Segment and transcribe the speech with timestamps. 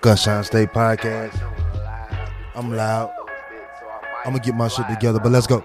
[0.00, 1.40] Gunshine State Podcast.
[2.54, 3.10] I'm loud.
[4.24, 5.64] I'm gonna get my shit together, but let's go.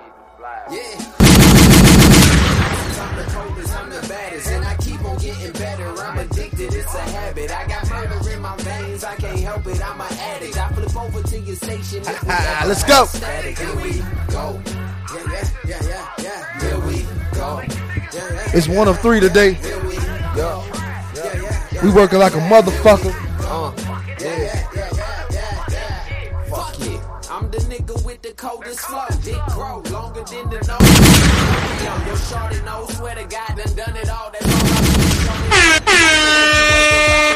[12.29, 13.07] Ah, let's go.
[18.53, 19.57] It's one of three today.
[19.87, 19.97] We
[21.83, 23.13] working like a motherfucker.
[23.41, 23.71] Uh,
[26.49, 27.01] Fuck it.
[27.31, 29.05] I'm the nigga with the coldest flow.
[29.23, 30.79] Dick grow longer than the nose.
[31.83, 32.95] Yo, your shorty knows.
[32.97, 34.31] Swear to God, done done it all.
[34.31, 34.81] That's all I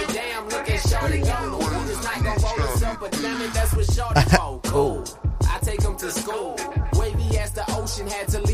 [0.07, 0.13] see.
[0.13, 1.25] Damn, look at shorty go.
[1.25, 4.59] The food not gonna roll us up, but damn it, that's what shorty for.
[4.71, 5.03] Cool.
[5.49, 6.57] I take him to school.
[6.93, 8.50] Wavy as the ocean had to leave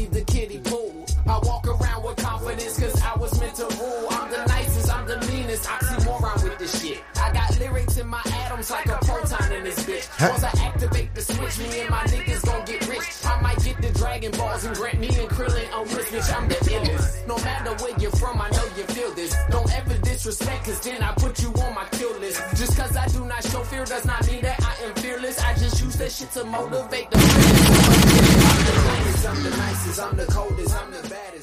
[5.67, 7.03] Oxymoron with this shit.
[7.15, 10.29] I got lyrics in my atoms like a proton in this bitch.
[10.29, 13.03] Once I activate the switch, me and my niggas gon' get rich.
[13.25, 16.29] I might get the Dragon Balls and grant me and Krillin a wish, bitch.
[16.35, 17.27] I'm the illest.
[17.27, 19.35] No matter where you're from, I know you feel this.
[19.49, 22.41] Don't ever disrespect, cause then I put you on my kill list.
[22.55, 25.39] Just cause I do not show fear does not mean that I am fearless.
[25.43, 27.65] I just use that shit to motivate the feelings.
[28.47, 31.36] I'm the nicest, I'm the nicest, I'm the coldest, I'm the baddest,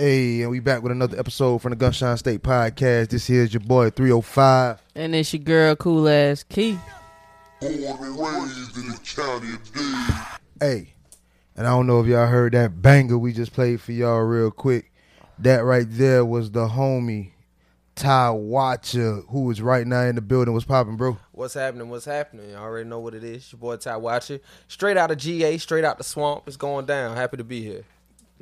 [0.00, 3.10] Hey, and we back with another episode from the Gunshine State Podcast.
[3.10, 4.80] This here is your boy 305.
[4.94, 6.78] And it's your girl, cool ass Key.
[7.60, 10.38] Born and in the county of Dade.
[10.58, 10.94] Hey,
[11.54, 14.50] and I don't know if y'all heard that banger we just played for y'all real
[14.50, 14.90] quick.
[15.38, 17.32] That right there was the homie
[17.94, 20.54] Ty Watcher, who is right now in the building.
[20.54, 21.18] What's popping, bro?
[21.32, 21.90] What's happening?
[21.90, 22.48] What's happening?
[22.48, 23.52] You already know what it is.
[23.52, 24.40] Your boy Ty Watcher.
[24.66, 26.44] Straight out of GA, straight out the swamp.
[26.46, 27.18] It's going down.
[27.18, 27.84] Happy to be here.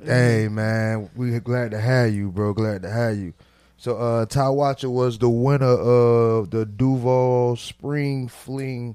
[0.05, 2.53] Hey man, we glad to have you, bro.
[2.53, 3.35] Glad to have you.
[3.79, 8.95] So uh Ty Watcher was the winner of the Duval Spring Fling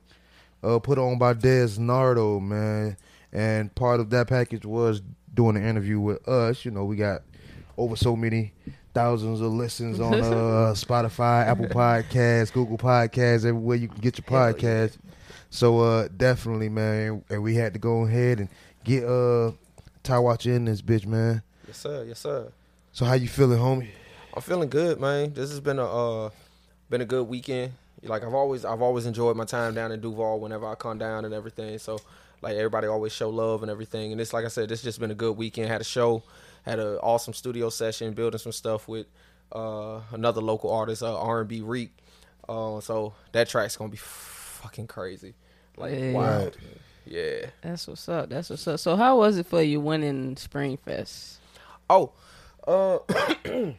[0.63, 2.96] uh put on by Des Nardo, man.
[3.34, 5.02] And part of that package was
[5.34, 6.63] doing an interview with us.
[6.63, 7.24] You know, we got
[7.78, 8.53] over so many
[8.94, 10.24] thousands of listens on uh
[10.74, 14.97] Spotify, Apple Podcasts, Google Podcasts, everywhere you can get your podcast.
[15.50, 18.47] So uh definitely, man, and we had to go ahead and
[18.86, 19.52] get uh
[20.03, 21.41] Ty Watcher in this bitch, man.
[21.68, 22.03] Yes, sir.
[22.08, 22.52] Yes, sir.
[22.91, 23.90] So how you feeling, homie?
[24.36, 25.34] I'm feeling good, man.
[25.34, 26.30] This has been a uh,
[26.90, 27.74] been a good weekend.
[28.03, 31.24] Like I've always I've always enjoyed my time down in Duval whenever I come down
[31.24, 31.78] and everything.
[31.80, 32.00] So
[32.42, 34.12] like everybody always show love and everything.
[34.12, 35.69] And it's like I said, this just been a good weekend.
[35.69, 36.22] Had a show,
[36.63, 39.08] had an awesome studio session, building some stuff with
[39.53, 41.92] uh, another local artist, uh, R&B Reek.
[42.50, 45.34] Uh, so that track's gonna be fucking crazy.
[45.78, 46.12] Like Yeah.
[46.12, 46.58] wow, Right.
[47.06, 47.47] Yeah.
[47.62, 48.30] That's what's up.
[48.30, 48.80] That's what's up.
[48.80, 51.38] So, how was it for you winning Springfest?
[51.90, 52.12] Oh,
[52.68, 53.00] uh,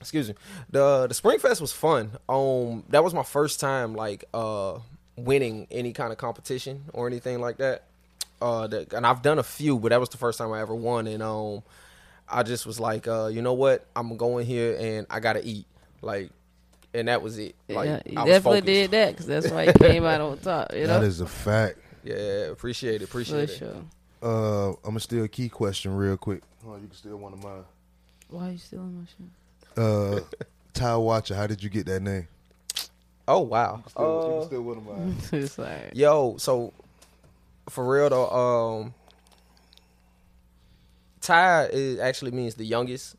[0.00, 0.34] excuse me.
[0.70, 2.12] the The Spring Fest was fun.
[2.28, 4.78] Um, that was my first time like uh
[5.16, 7.84] winning any kind of competition or anything like that.
[8.42, 10.74] Uh, that, and I've done a few, but that was the first time I ever
[10.74, 11.06] won.
[11.06, 11.62] And um,
[12.28, 13.86] I just was like, uh, you know what?
[13.94, 15.66] I'm going here and I gotta eat.
[16.02, 16.30] Like,
[16.92, 17.54] and that was it.
[17.68, 18.66] Like, yeah, you I definitely focused.
[18.66, 20.74] did that because that's why you came out on top.
[20.74, 21.78] You know, That is a fact.
[22.04, 23.06] Yeah, appreciate it.
[23.08, 23.58] for Appreciate it.
[23.58, 23.82] sure.
[24.22, 26.42] Uh, I'm gonna steal a key question real quick.
[26.66, 27.64] Oh, you can steal one of mine.
[28.28, 29.82] Why are you stealing my shit?
[29.84, 30.20] Uh,
[30.74, 32.26] Ty Watcher, how did you get that name?
[33.28, 33.82] Oh wow.
[33.88, 35.16] Steal, you Uh, can steal one of mine.
[35.42, 36.72] it's like, Yo, so
[37.68, 38.94] for real though, um
[41.20, 43.16] Ty it actually means the youngest.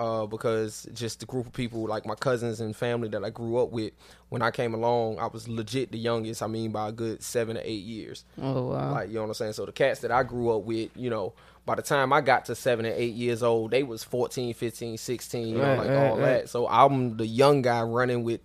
[0.00, 3.58] Uh, because just the group of people like my cousins and family that I grew
[3.58, 3.92] up with,
[4.30, 6.42] when I came along, I was legit the youngest.
[6.42, 8.24] I mean, by a good seven to eight years.
[8.40, 9.52] oh wow, Like, you know what I'm saying?
[9.52, 11.34] So the cats that I grew up with, you know,
[11.66, 14.96] by the time I got to seven and eight years old, they was 14, 15,
[14.96, 16.22] 16, you know, Right, like right, all right.
[16.40, 16.48] that.
[16.48, 18.40] So I'm the young guy running with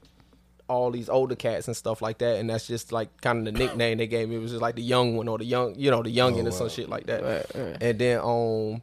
[0.68, 2.36] all these older cats and stuff like that.
[2.38, 4.36] And that's just like kind of the nickname they gave me.
[4.36, 6.48] It was just like the young one or the young, you know, the youngin' Oh,
[6.48, 6.68] or some wow.
[6.70, 7.24] shit like that.
[7.24, 7.78] Right, right.
[7.80, 8.82] And then um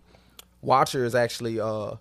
[0.62, 1.96] Watcher is actually uh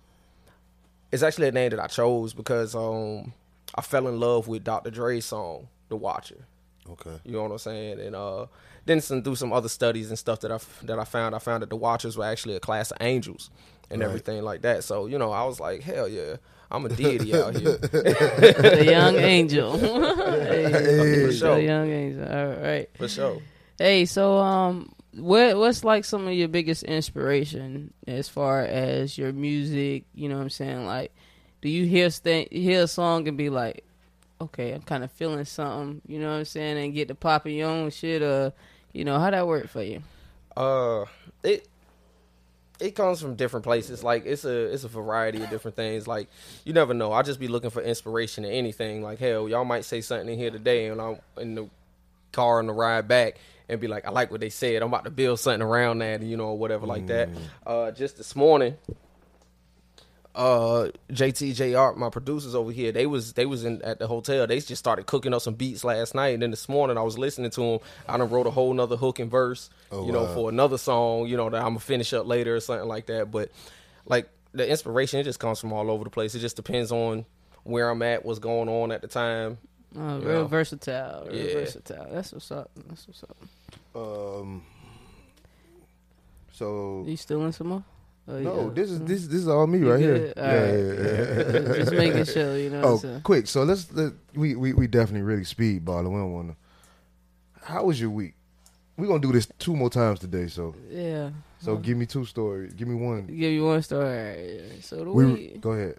[1.12, 3.32] it's actually a name that I chose because um
[3.74, 4.90] I fell in love with Dr.
[4.90, 6.46] Dre's song, The Watcher.
[6.90, 7.20] Okay.
[7.24, 8.00] You know what I'm saying?
[8.00, 8.46] And uh,
[8.86, 11.38] then some through some other studies and stuff that I f- that I found, I
[11.38, 13.50] found that the Watchers were actually a class of angels
[13.90, 14.08] and Right.
[14.08, 14.82] everything like that.
[14.84, 16.36] So you know, I was like, hell yeah,
[16.70, 17.76] I'm a deity out here.
[17.78, 19.78] the young angel.
[19.78, 21.26] hey, Hey.
[21.26, 21.58] the sure.
[21.60, 22.24] young angel.
[22.26, 22.88] All right.
[22.98, 23.40] For sure.
[23.78, 29.32] Hey, so um, what what's like some of your biggest inspiration as far as your
[29.32, 30.04] music?
[30.14, 30.86] You know what I'm saying?
[30.86, 31.12] Like,
[31.60, 33.84] do you hear st- hear a song and be like,
[34.40, 36.02] okay, I'm kind of feeling something.
[36.06, 36.82] You know what I'm saying?
[36.82, 38.22] And get to popping your own shit.
[38.22, 38.52] Or
[38.92, 40.02] you know how that work for you?
[40.56, 41.04] Uh,
[41.42, 41.68] it
[42.80, 44.02] it comes from different places.
[44.02, 46.06] Like it's a it's a variety of different things.
[46.06, 46.28] Like
[46.64, 47.12] you never know.
[47.12, 49.02] I just be looking for inspiration in anything.
[49.02, 51.68] Like hell, y'all might say something in here today, and I'm in the
[52.32, 53.36] car on the ride back
[53.68, 54.82] and be like, I like what they said.
[54.82, 57.28] I'm about to build something around that, you know, or whatever like that.
[57.66, 58.76] Uh, just this morning,
[60.34, 64.46] uh, JTJR, my producers over here, they was they was in at the hotel.
[64.46, 67.18] They just started cooking up some beats last night, and then this morning I was
[67.18, 67.78] listening to them.
[68.08, 70.34] I done wrote a whole nother hook and verse, Oh, you know, wow.
[70.34, 73.30] for another song, you know, that I'm gonna finish up later or something like that.
[73.30, 73.50] But
[74.06, 76.34] like the inspiration, it just comes from all over the place.
[76.34, 77.26] It just depends on
[77.64, 79.58] where I'm at, what's going on at the time.
[79.94, 80.44] You real know.
[80.46, 81.26] versatile.
[81.26, 81.52] Real Yeah.
[81.54, 82.06] versatile.
[82.12, 82.70] That's what's up.
[82.88, 83.36] That's what's up.
[83.94, 84.62] Um.
[86.52, 87.84] So You still in some more?
[88.28, 90.20] Oh, no, got- this is this this is all me You right good?
[90.20, 90.32] here.
[90.36, 91.62] Yeah, right.
[91.64, 91.74] yeah, yeah.
[91.84, 92.82] Just making sure, you know.
[92.84, 93.20] Oh, saying?
[93.22, 93.46] quick!
[93.48, 96.08] So let's let we we we definitely really speedballing.
[96.10, 96.56] We don't want to.
[97.64, 98.34] How was your week?
[98.96, 100.46] We're gonna do this two more times today.
[100.46, 101.30] So Yeah.
[101.58, 102.74] so give me two stories.
[102.74, 103.26] Give me one.
[103.26, 104.04] Give you one story.
[104.04, 104.84] All right.
[104.84, 105.96] So the We week, go ahead.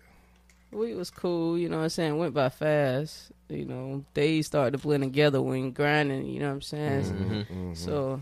[0.72, 1.58] the week was cool.
[1.58, 2.18] You know what I'm saying?
[2.18, 3.32] Went by fast.
[3.54, 6.26] You know, days started to blend together when grinding.
[6.28, 7.46] You know what I'm saying?
[7.50, 7.78] Mhm.
[7.78, 8.22] So,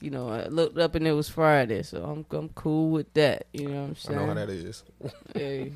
[0.00, 1.82] you know, I looked up and it was Friday.
[1.82, 3.46] So I'm I'm cool with that.
[3.52, 4.18] You know what I'm saying?
[4.18, 4.82] I know how that is.
[5.34, 5.72] Hey,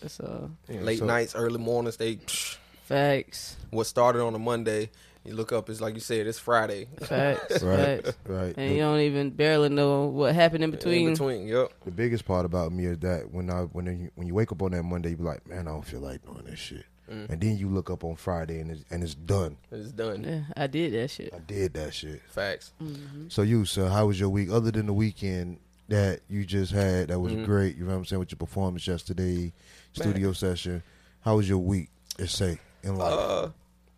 [0.00, 3.56] that's uh Yeah, Late so- nights, early mornings, they psh, facts.
[3.70, 4.90] what started on a Monday,
[5.24, 6.86] you look up, it's like you said, it's Friday.
[7.02, 7.62] Facts.
[7.62, 8.16] Right, Facts.
[8.26, 8.54] right.
[8.56, 11.08] And The, you don't even barely know what happened in between.
[11.08, 11.72] In between, yep.
[11.84, 14.62] the biggest part about me is that when I when you, when you wake up
[14.62, 16.84] on that Monday, you be like, man, I don't feel like doing this shit.
[17.10, 17.28] Mm.
[17.30, 19.56] And then you look up on Friday and it's, and it's done.
[19.72, 20.22] It's done.
[20.22, 21.32] Yeah, I did that shit.
[21.34, 22.22] I did that shit.
[22.30, 22.72] Facts.
[22.82, 23.28] Mm-hmm.
[23.28, 24.50] So you, sir, how was your week?
[24.50, 25.58] Other than the weekend
[25.88, 27.44] that you just had, that was Mhm.
[27.44, 27.76] great.
[27.76, 29.52] You know what I'm saying with your performance yesterday,
[29.92, 30.82] studio session.
[31.22, 31.88] How was your week?
[32.18, 33.12] Let's say in life.
[33.12, 33.48] Uh,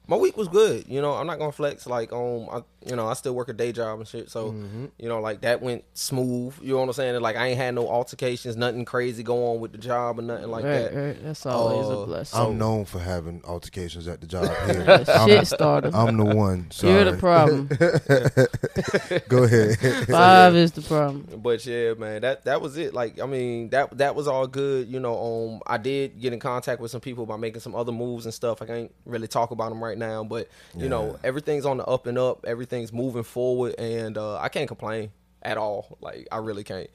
[0.07, 0.87] my week was good.
[0.89, 3.53] You know, I'm not gonna flex like um, I, you know, I still work a
[3.53, 4.31] day job and shit.
[4.31, 4.87] So, Mm-hmm.
[4.99, 6.55] you know, like that went smooth.
[6.61, 7.21] You know what I'm saying?
[7.21, 10.51] Like I ain't had no altercations, nothing crazy going on with the job or nothing
[10.51, 10.95] like right, that.
[10.95, 11.25] right.
[11.25, 12.41] That's always Uh, a blessing.
[12.41, 15.05] I'm known for having altercations at the job here.
[15.09, 15.91] I'm, shit starter.
[15.95, 16.71] I'm the one.
[16.71, 16.93] Sorry.
[16.95, 17.69] You're the problem.
[19.29, 19.79] Go ahead.
[20.09, 21.27] Five is the problem.
[21.43, 22.95] But yeah, man, that that was it.
[22.95, 24.89] Like, I mean, that that was all good.
[24.89, 27.93] You know, um, I did get in contact with some people by making some other
[27.93, 28.63] moves and stuff.
[28.63, 32.07] I can't really talk about them right now, but you know, everything's on the up
[32.07, 32.45] and up.
[32.73, 35.11] Everything's moving forward, and uh, I can't complain
[35.43, 35.99] at all.
[36.01, 36.89] Like, I really can't.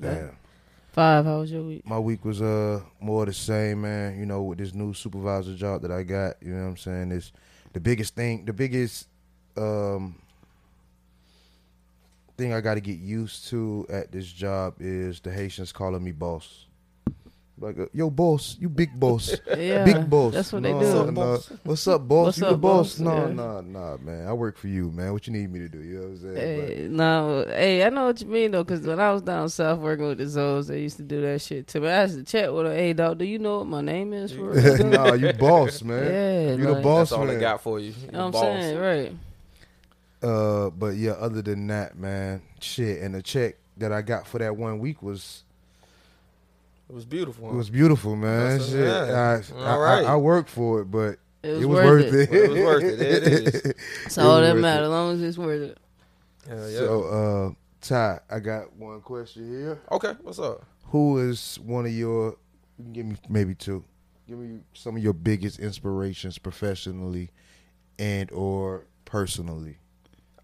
[0.00, 0.36] Damn.
[0.92, 1.24] Five.
[1.24, 1.84] How was your week?
[1.84, 4.16] My week was uh more the same, man.
[4.16, 7.10] You know, with this new supervisor job that I got, you know what I'm saying?
[7.10, 7.32] It's
[7.72, 9.08] the biggest thing, the biggest
[9.56, 10.14] um
[12.36, 16.12] thing I got to get used to at this job is the Haitians calling me
[16.12, 16.65] boss.
[17.58, 20.34] Like, uh, yo, boss, you big boss, Yeah, big boss.
[20.34, 20.92] That's what no, they do.
[20.92, 21.12] What's up, no.
[21.12, 21.52] boss?
[21.62, 22.24] What's up, boss?
[22.26, 22.98] What's you up, the boss?
[22.98, 23.00] boss?
[23.00, 23.32] No, Yeah.
[23.32, 24.28] no, no, man.
[24.28, 25.14] I work for you, man.
[25.14, 25.82] What you need me to do?
[25.82, 26.36] You know what I'm saying?
[26.36, 29.78] Hey, no, hey, I know what you mean though, because when I was down south
[29.78, 31.88] working with the Zoes, they used to do that shit to me.
[31.88, 32.74] I used to chat with her.
[32.74, 34.52] Hey, dog, do you know what my name is for
[34.84, 36.04] nah, you boss, man.
[36.04, 37.36] Yeah, you the boss, That's all man.
[37.36, 37.94] they got for you.
[38.04, 38.78] You know what I'm saying?
[38.78, 39.12] Right.
[40.22, 44.38] Uh, but yeah, other than that, man, shit, and the check that I got for
[44.40, 45.42] that one week was
[46.88, 47.50] It was beautiful.
[47.50, 48.58] it was beautiful, man.
[48.58, 49.40] That's a- shit, yeah.
[49.58, 50.00] I, All I.
[50.00, 52.32] I, I worked for it, but It was, it was worth, worth it.
[52.32, 52.34] it.
[52.34, 53.00] It was worth it.
[53.00, 53.62] It is.
[54.04, 55.78] That's all It was that worth matters, as long as it's worth it.
[56.48, 56.78] Hell yeah.
[56.78, 59.80] So, uh, Ty, I got one question here.
[59.90, 60.64] okay, what's up?
[60.86, 62.36] Who is one of your?
[62.78, 63.82] You can give me maybe two.
[64.28, 67.30] Give me some of your biggest inspirations professionally
[67.98, 69.78] and or personally.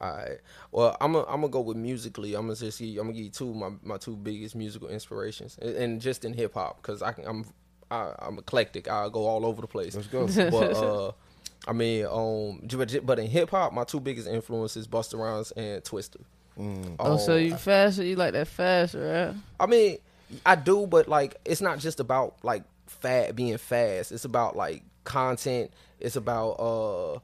[0.02, 0.38] All right.
[0.72, 2.34] Well, I'm gonna I'm gonna go with musically.
[2.34, 2.98] I'm gonna just see.
[2.98, 6.24] I'm gonna give you two of my my two biggest musical inspirations, and, and just
[6.24, 7.46] in hip hop because I can I'm
[7.90, 8.90] I, I'm eclectic.
[8.90, 9.94] I go all over the place.
[9.94, 10.26] Let's go.
[10.26, 11.12] but uh,
[11.68, 15.82] I mean, um, but but in hip hop, my two biggest influences Busta Rhymes and
[15.84, 16.16] Twista.
[16.58, 16.96] Mm.
[16.98, 18.04] Oh, so Um, you faster?
[18.04, 19.34] You like that fast, right?
[19.60, 19.98] I mean,
[20.44, 24.10] I do, but like, it's not just about like fat being fast.
[24.10, 25.70] It's about like content.
[26.00, 27.20] It's about uh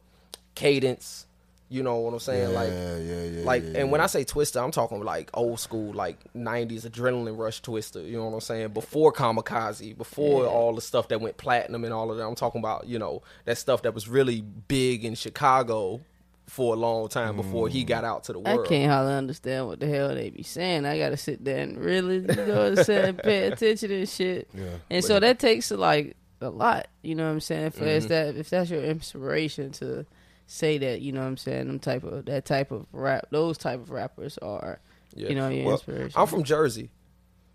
[0.55, 1.27] cadence.
[1.71, 2.55] You know what I'm saying?
[2.55, 3.45] like, yeah, yeah, yeah.
[3.45, 4.01] like, yeah, and when.
[4.01, 8.05] I say Twista, I'm talking like old school, like '90s adrenaline rush Twista.
[8.09, 8.69] You know what I'm saying?
[8.69, 12.25] Before Kamikaze, before all the stuff that went platinum and all of that.
[12.27, 16.01] I'm talking about you know that stuff that was really big in Chicago
[16.47, 18.65] for a long time before he got out to the world.
[18.65, 20.87] I can't hardly understand what the hell they be saying.
[20.87, 24.49] I gotta sit there and really, you know what I'm saying, pay attention and shit.
[24.55, 24.65] Yeah.
[24.89, 27.67] And so that takes like a lot, you know what I'm saying?
[27.67, 27.85] If Mm-hmm.
[27.89, 30.07] it's that if that's your inspiration to
[30.51, 33.57] say that, you know what I'm saying, them type of that type of rap those
[33.59, 34.81] type of rappers are
[35.15, 35.29] Yeah.
[35.29, 36.13] you know, your Well, inspiration.
[36.21, 36.91] I'm from Jersey.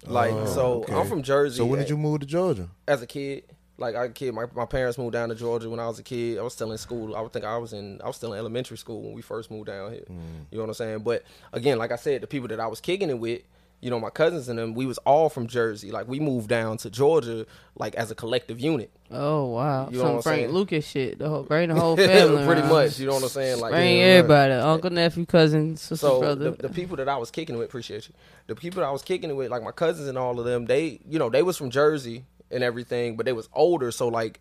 [0.06, 0.94] Like Oh, so, okay.
[0.94, 1.58] I'm from Jersey.
[1.58, 2.70] So when did you move to Georgia?
[2.88, 3.44] as a kid?
[3.78, 6.38] Like I kid, my my parents moved down to Georgia when I was a kid.
[6.38, 7.16] I was still in school.
[7.16, 9.50] I would think I was in I was still in elementary school when we first
[9.50, 10.04] moved down here.
[10.08, 10.46] Mm.
[10.52, 11.00] You know what I'm saying?
[11.00, 13.42] But again, like I said, the people that I was kicking it with,
[13.84, 15.92] you know, my cousins and them, we was all from Jersey.
[15.92, 18.90] Like we moved down to Georgia like as a collective unit.
[19.12, 20.52] Oh wow, You know some what Frank saying?
[20.54, 21.20] Lucas shit.
[21.20, 22.46] The whole bring the whole family.
[22.46, 22.70] Pretty around.
[22.72, 23.60] much, you know what I'm saying?
[23.60, 26.52] Like Bring yeah, everybody, uncle, nephew, cousin, sister, So brother.
[26.52, 28.13] the, the people that I was kicking with, appreciate you.
[28.48, 30.66] The people that I was kicking it with, like my cousins and all of them,
[30.66, 34.40] they, you know, they was from Jersey and everything, but they was older, so like,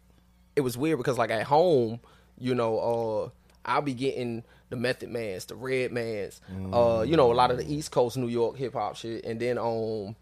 [0.55, 1.99] it was weird because like at home,
[2.39, 3.29] you know, uh,
[3.65, 6.41] I'll be getting the Method Mans, the Red Mans,
[6.73, 9.38] uh, you know, a lot of the East Coast New York hip hop shit, and
[9.38, 10.17] then um,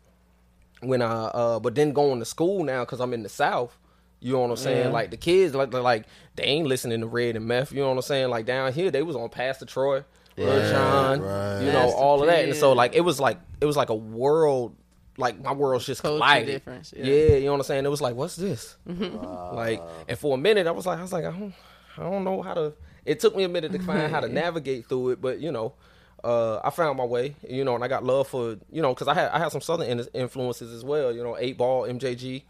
[0.81, 3.77] when I uh, but then going to school now because I'm in the South.
[4.23, 4.87] You know what I'm saying?
[4.87, 4.93] Yeah.
[4.93, 6.05] Like the kids, like they're like
[6.37, 7.73] they ain't listening to Red and Meth.
[7.73, 8.29] You know what I'm saying?
[8.29, 10.05] Like down here, they was on Pastor Troy,
[10.37, 11.61] Lil Jon, right.
[11.61, 12.45] you know, Master all of that.
[12.45, 14.77] And so like it was like it was like a world,
[15.17, 16.47] like my world's just Culture collided.
[16.49, 17.05] difference, yeah.
[17.05, 17.37] Yeah.
[17.37, 17.87] you know what I'm saying?
[17.87, 18.77] It was like, what's this?
[18.87, 21.55] Like, and for a minute, I was like, I was like, I don't,
[21.97, 22.73] I don't know how to.
[23.11, 25.75] It took me a minute to find how to navigate through it, but you know.
[26.23, 29.09] Uh, I found my way, you know, and I got love for, you know, because
[29.09, 32.43] I had I had some southern influences as well, you know, eight ball, MJG,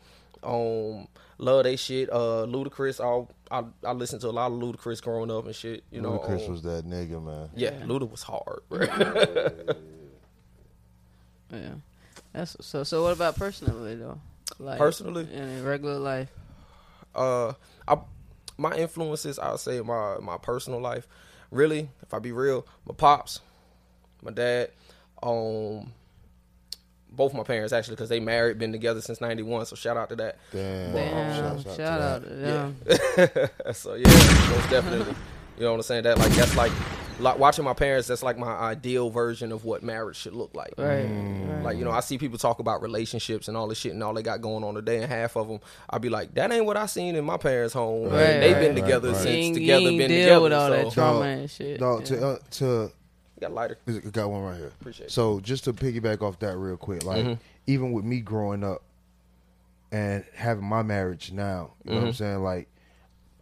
[0.42, 1.06] um,
[1.38, 2.10] love they shit.
[2.10, 5.84] Uh, Ludacris, I I I listened to a lot of Ludacris growing up and shit,
[5.92, 6.18] you know.
[6.18, 7.48] Ludacris um, was that nigga, man.
[7.54, 8.86] yeah, Luda was hard, bro.
[11.52, 11.74] yeah,
[12.32, 12.82] that's so.
[12.82, 14.18] So what about personally though?
[14.58, 15.28] Like Personally?
[15.32, 16.30] in regular life.
[17.14, 17.52] uh
[17.86, 17.98] I
[18.60, 21.08] my influences I would say my my personal life.
[21.50, 23.40] Really if I be real my pops
[24.22, 24.70] my dad
[25.22, 25.92] um
[27.10, 30.16] both my parents actually because they married been together since 91 so shout out to
[30.16, 30.38] that.
[30.52, 30.92] Damn.
[30.92, 33.48] Damn, Shouts shout, out to out to them.
[33.74, 34.04] so yeah
[34.50, 35.14] most definitely.
[35.56, 36.04] You know what I'm saying?
[36.04, 36.72] That like that's like
[37.22, 40.74] like watching my parents that's like my ideal version of what marriage should look like
[40.78, 41.54] Right, Mm.
[41.56, 41.64] right.
[41.64, 44.14] Like you know, I see people talk about relationships and all this shit and all
[44.14, 46.76] they got going on today, and half of them, I'd be like, that ain't what
[46.76, 48.08] I seen in my parents' home.
[48.08, 49.16] Right, and they've right, been right, together right.
[49.22, 50.40] since You together, been deal together.
[50.40, 51.80] with all so that trauma Dog, and shit.
[51.80, 52.06] Dog, yeah.
[52.06, 52.92] to uh, to
[53.40, 53.78] got lighter.
[53.88, 54.72] I got one right here.
[54.80, 55.12] Appreciate it.
[55.12, 57.34] So just to piggyback off that real quick, like Mm-hmm.
[57.66, 58.82] even with me growing up
[59.92, 62.16] and having my marriage now, you know what I'm Mm-hmm.
[62.16, 62.42] saying?
[62.42, 62.68] Like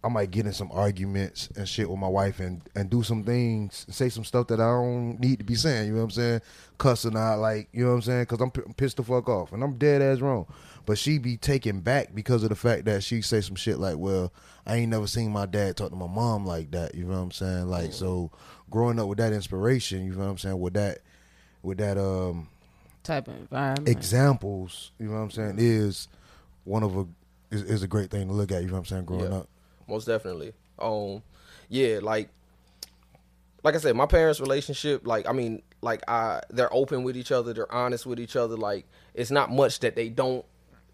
[0.08, 3.24] I might get in some arguments and shit with my wife and and do some
[3.24, 5.86] things, and say some stuff that I don't need to be saying.
[5.88, 6.40] You know what I'm saying?
[6.78, 8.22] Cussing out, like you know what I'm saying?
[8.22, 10.46] Because I'm, p- I'm pissed the fuck off and I'm dead ass wrong.
[10.86, 13.98] But she be taken back because of the fact that she say some shit like,
[13.98, 14.32] "Well,
[14.66, 17.22] I ain't never seen my dad talk to my mom like that." You know what
[17.24, 17.68] I'm saying?
[17.68, 18.30] Like so,
[18.70, 20.58] growing up with that inspiration, you know what I'm saying?
[20.58, 21.00] With that,
[21.62, 22.48] with that um
[23.02, 23.88] type of environment.
[23.88, 26.08] examples, you know what I'm saying, is
[26.64, 27.06] one of a
[27.50, 28.62] is, is a great thing to look at.
[28.62, 29.04] You know what I'm saying?
[29.04, 29.38] Growing Yeah.
[29.38, 29.48] up.
[29.88, 30.52] Most definitely.
[30.78, 31.23] Um,
[31.68, 32.28] yeah, like,
[33.64, 37.33] like I said, my parents' relationship, like, I mean, like, I they're open with each
[37.33, 38.57] other, they're honest with each other.
[38.57, 40.45] Like, it's not much that they don't.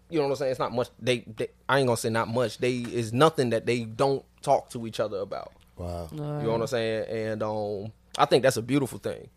[0.09, 0.51] You know what I'm saying?
[0.51, 0.89] It's not much.
[0.99, 2.57] They, they I ain't gonna say not much.
[2.59, 5.51] They is nothing that they don't talk to each other about.
[5.77, 6.07] Wow.
[6.11, 7.05] You know what I'm saying?
[7.09, 9.29] And um, I think that's a beautiful thing.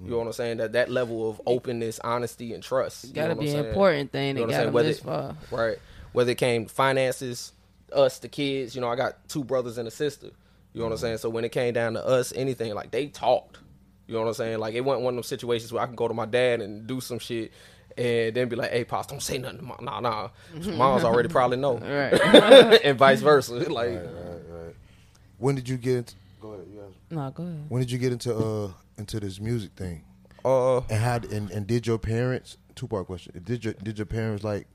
[0.00, 0.56] You know what I'm saying?
[0.58, 3.04] That that level of openness, honesty, and trust.
[3.04, 3.66] you Gotta what I'm be an saying?
[3.66, 4.72] important thing You know that what I'm got saying?
[4.72, 5.36] Whether this it- far.
[5.50, 5.78] Right.
[6.12, 7.52] Whether it came finances,
[7.96, 8.74] us, the kids.
[8.74, 10.28] You know, I got two brothers and a sister.
[10.72, 11.18] You know what I'm saying?
[11.18, 13.58] So when it came down to us, anything like they talked.
[14.06, 14.58] You know what I'm saying?
[14.58, 16.86] Like it wasn't one of them situations where I can go to my dad and
[16.86, 17.52] do some shit.
[17.96, 19.76] And then be like, "Hey, pops, don't say nothing." to Mom.
[19.82, 20.30] Nah, nah.
[20.76, 22.80] Mom's already probably know, Right.
[22.84, 23.52] and vice versa.
[23.70, 24.74] Like, Right, right.
[25.36, 26.14] When did you get into?
[26.40, 26.66] Go ahead.
[26.72, 27.66] You no, go ahead.
[27.68, 30.04] When did you get into uh into this music thing?
[30.42, 33.38] uh, And how and, and did your parents two part question?
[33.44, 34.66] Did your did your parents like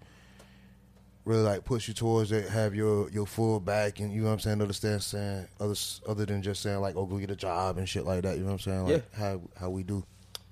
[1.27, 4.34] really like push you towards it, have your your full back and you know what
[4.34, 5.75] I'm saying, understand saying other
[6.07, 8.43] other than just saying like, oh go get a job and shit like that, you
[8.43, 8.88] know what I'm saying?
[8.88, 10.03] Like how how we do.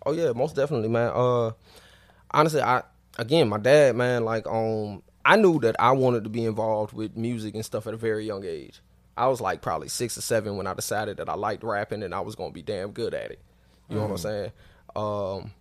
[0.06, 1.12] Oh yeah, most definitely, man.
[1.14, 1.52] Uh,
[2.32, 2.84] honestly, I
[3.18, 7.16] again, my dad, man, like um, I knew that I wanted to be involved with
[7.16, 8.82] music and stuff at a very young age.
[9.18, 12.14] I was like probably six or seven when I decided that I liked rapping and
[12.14, 13.40] I was gonna be damn good at it.
[13.90, 14.52] You know what I'm saying?
[14.96, 15.52] Um,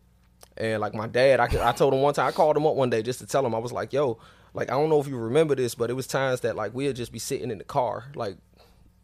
[0.56, 2.90] and like my dad, I, I told him one time, I called him up one
[2.90, 4.18] day just to tell him, I was like, yo,
[4.54, 6.96] like, I don't know if you remember this, but it was times that like we'd
[6.96, 8.04] just be sitting in the car.
[8.14, 8.36] Like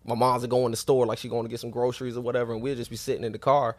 [0.04, 2.20] my mom's would go in the store, like she going to get some groceries or
[2.22, 3.76] whatever, and we'd just be sitting in the car.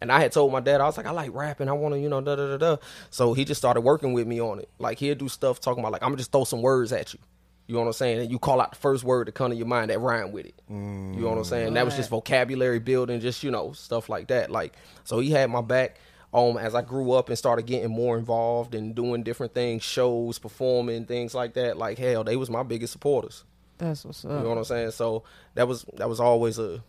[0.00, 1.68] And I had told my dad, I was like, I like rapping.
[1.68, 2.76] I want to, you know, da da da da.
[3.10, 4.68] So he just started working with me on it.
[4.80, 7.20] Like he'd do stuff talking about like, I'm gonna just throw some words at you.
[7.68, 8.18] You know what I'm saying?
[8.18, 10.46] And you call out the first word that come to your mind that rhyme with
[10.46, 10.54] it.
[10.68, 11.74] You know what I'm saying?
[11.74, 14.50] That was just vocabulary building, just you know stuff like that.
[14.50, 14.74] Like
[15.04, 15.98] so, he had my back.
[16.34, 20.38] Um, as I grew up and started getting more involved and doing different things, shows,
[20.38, 21.76] performing, things like that.
[21.76, 23.44] Like hell, they was my biggest supporters.
[23.78, 24.30] That's what's up.
[24.30, 24.92] You know what I'm saying?
[24.92, 25.24] So
[25.54, 26.82] that was that was always a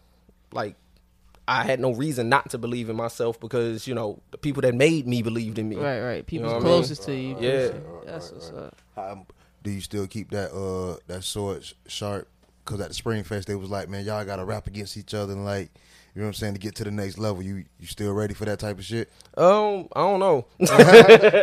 [0.54, 0.76] like
[1.48, 4.76] I had no reason not to believe in myself because you know the people that
[4.76, 5.76] made me believed in me.
[5.76, 6.26] Right, right.
[6.26, 6.74] People know what I mean?
[6.74, 7.38] closest to you.
[7.40, 7.72] Yeah.
[8.06, 8.78] That's what's up.
[8.96, 9.26] How,
[9.62, 12.28] do you still keep that uh that sword sharp?
[12.64, 15.14] Because at the Spring Fest they was like, man, y'all got to rap against each
[15.14, 15.70] other and like
[16.16, 16.54] You know what I'm saying?
[16.54, 19.10] To get to the next level, you you still ready for that type of shit?
[19.36, 20.46] Um, I don't know.
[20.62, 20.68] I'm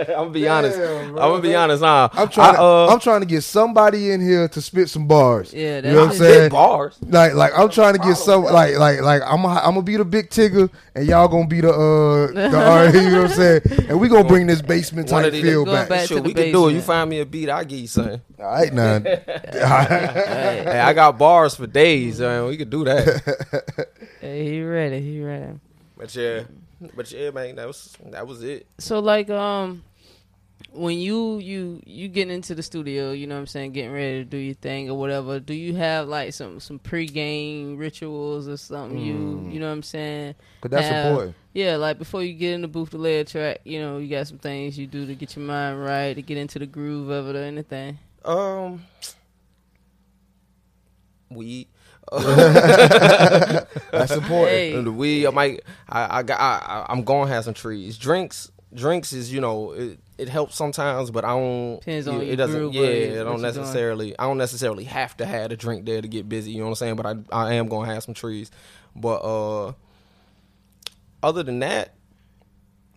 [0.06, 0.78] gonna be honest.
[0.78, 1.82] Damn, I'm gonna be honest.
[1.82, 2.50] Nah, I'm trying.
[2.54, 5.52] I, to, uh, I'm trying to get somebody in here to spit some bars.
[5.52, 6.40] Yeah, you that's know what I'm saying.
[6.44, 6.98] big bars.
[7.02, 9.96] Like, like I'm trying to get some, like, like, like I'm, gonna, I'm gonna be
[9.96, 13.36] the big Tigger, and y'all gonna be the, uh, the, R, you know what I'm
[13.36, 13.60] saying?
[13.88, 15.88] And we gonna bring this basement One type of these- feel back.
[15.88, 16.74] back- Sure, we can do it.
[16.74, 18.20] You find me a beat, I give you something.
[18.38, 19.00] All right, now.
[19.04, 22.46] hey, I got bars for days, man.
[22.46, 23.88] We could do that.
[24.20, 25.00] Hey, he ready.
[25.00, 25.58] He ready.
[25.96, 26.42] But yeah,
[26.94, 28.66] but yeah, man, that was that was it.
[28.78, 29.82] So like um
[30.72, 34.18] when you you you getting into the studio, you know what I'm saying, getting ready
[34.18, 38.56] to do your thing or whatever, do you have like some some pre-game rituals or
[38.56, 40.34] something you you know what I'm saying?
[40.60, 41.36] But that's have- important.
[41.52, 44.08] Yeah, like before you get in the booth to lay a track, you know, you
[44.08, 47.08] got some things you do to get your mind right, to get into the groove
[47.08, 47.98] of it or anything.
[48.24, 48.84] Um,
[51.40, 51.68] weed.
[52.12, 54.49] That's important.
[54.50, 54.80] Hey.
[54.82, 57.97] The weed, I might, I, I got, I, I- I'm gonna have some trees.
[57.99, 61.78] Drinks, drinks is, you know, it, it helps sometimes, but I don't.
[61.80, 62.59] Depends on yeah, it doesn't.
[62.59, 63.42] groove Yeah, or it what don't you're doing.
[63.42, 64.18] necessarily.
[64.18, 66.52] I don't necessarily have to have a drink there to get busy.
[66.52, 66.97] You know what I'm saying?
[66.97, 68.50] But I, I am gonna have some trees.
[68.97, 69.73] But uh,
[71.23, 71.94] other than that.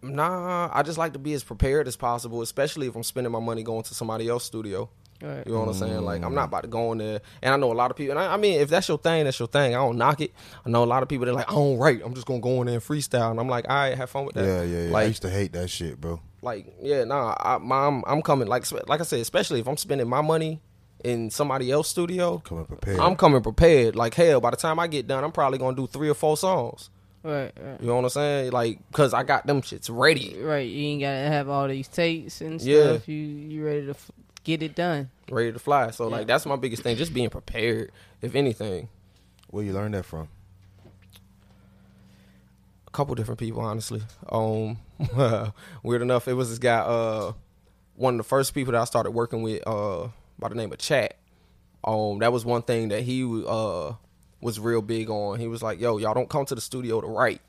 [0.05, 3.39] Nah, I just like to be as prepared as possible, especially if I'm spending my
[3.39, 4.89] money going to somebody else's studio.
[5.23, 5.47] Right.
[5.47, 6.01] You know what I'm saying?
[6.01, 8.17] Like I'm not about to go in there, and I know a lot of people.
[8.17, 9.73] And I, I mean, if that's your thing, that's your thing.
[9.73, 10.33] I don't knock it.
[10.65, 11.25] I know a lot of people.
[11.25, 12.01] They're like, I don't write.
[12.03, 13.31] I'm just gonna go in there and freestyle.
[13.31, 14.43] And I'm like, all right, have fun with that.
[14.45, 14.97] Yeah, yeah, yeah.
[14.97, 16.19] I used to hate that shit, bro.
[16.41, 17.35] like, yeah, nah.
[17.39, 18.49] I, mom, I'm coming.
[18.49, 20.59] Like, like I said, especially if I'm spending my money
[21.05, 22.99] in somebody else's studio, Coming prepared.
[22.99, 23.95] I'm coming prepared.
[23.95, 26.35] Like hell, by the time I get done, I'm probably gonna do three or four
[26.35, 26.89] songs.
[27.23, 27.79] Right, right.
[27.79, 28.51] You know what I'm saying?
[28.51, 32.41] Like, cause I got them shits ready, Right, you ain't gotta have all these tapes
[32.41, 32.69] and stuff.
[32.69, 32.83] Yeah.
[32.95, 33.07] stuff.
[33.07, 34.11] You you ready to f-
[34.43, 35.09] get it done?
[35.31, 35.89] ready to fly.
[35.91, 36.17] So Yeah.
[36.17, 36.95] like, that's my biggest thing.
[36.97, 37.91] Just being prepared.
[38.21, 38.89] If anything.
[39.50, 40.27] Where you learn that from?
[42.88, 44.77] a couple different people honestly um
[45.83, 47.31] weird enough it was this guy uh
[47.95, 50.07] one of the first people that i started working with uh
[50.38, 51.15] by the name of chat
[51.84, 53.93] um that was one thing that he uh
[54.41, 57.08] was real big on he was like yo y'all don't come to the studio to
[57.08, 57.41] write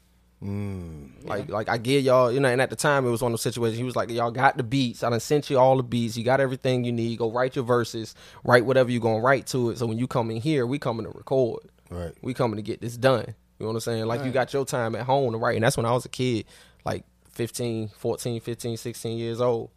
[0.43, 3.35] like like i give y'all you know and at the time it was one of
[3.35, 5.83] those situations he was like y'all got the beats i done sent you all the
[5.83, 9.47] beats you got everything you need go write your verses write whatever you're gonna write
[9.47, 12.13] to it so when you come in here we coming to record Right.
[12.23, 13.35] we coming to get this done.
[13.59, 14.07] You know what I'm saying?
[14.07, 15.55] Like you got your time at home to write.
[15.55, 16.45] And that's when I was a kid,
[16.85, 19.71] like 15, 14, 15, 16 years old.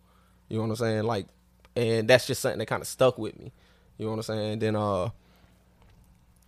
[0.50, 1.04] You know what I'm saying?
[1.04, 1.28] Like,
[1.76, 3.52] and that's just something that kind of stuck with me.
[3.98, 4.60] You know what I'm saying?
[4.60, 5.10] Then, uh,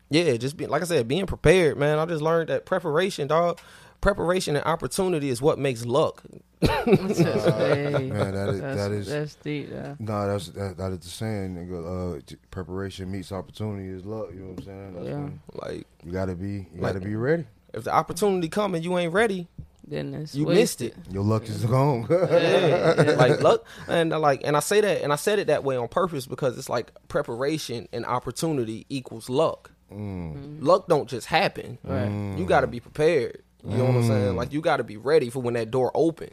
[0.09, 1.99] yeah, just be like I said, being prepared, man.
[1.99, 3.59] I just learned that preparation, dog.
[4.01, 6.23] Preparation and opportunity is what makes luck.
[6.61, 6.67] Hey,
[8.11, 9.69] Man, that is that's, that is that's deep.
[9.73, 11.55] Uh, no, that's that, that is the saying.
[11.55, 14.29] Nigga, uh, j- preparation meets opportunity is luck.
[14.33, 14.93] You know what I'm saying?
[14.93, 15.15] That's Yeah.
[15.15, 17.45] when Like, You gotta be, you Like- gotta be ready.
[17.73, 19.47] if the opportunity come and you ain't ready,
[19.87, 20.95] then it's you missed it.
[21.11, 22.07] Your luck is gone.
[22.09, 25.63] Yeah, like luck and uh, like and I say that and I said it that
[25.63, 29.71] way on purpose because it's like preparation and opportunity equals luck.
[29.91, 31.79] Luck don't just happen.
[31.83, 32.37] Right.
[32.37, 33.41] You got to be prepared.
[33.63, 34.33] You know what I'm saying?
[34.33, 34.35] Mm.
[34.35, 36.29] Like you got to be ready for when that door open.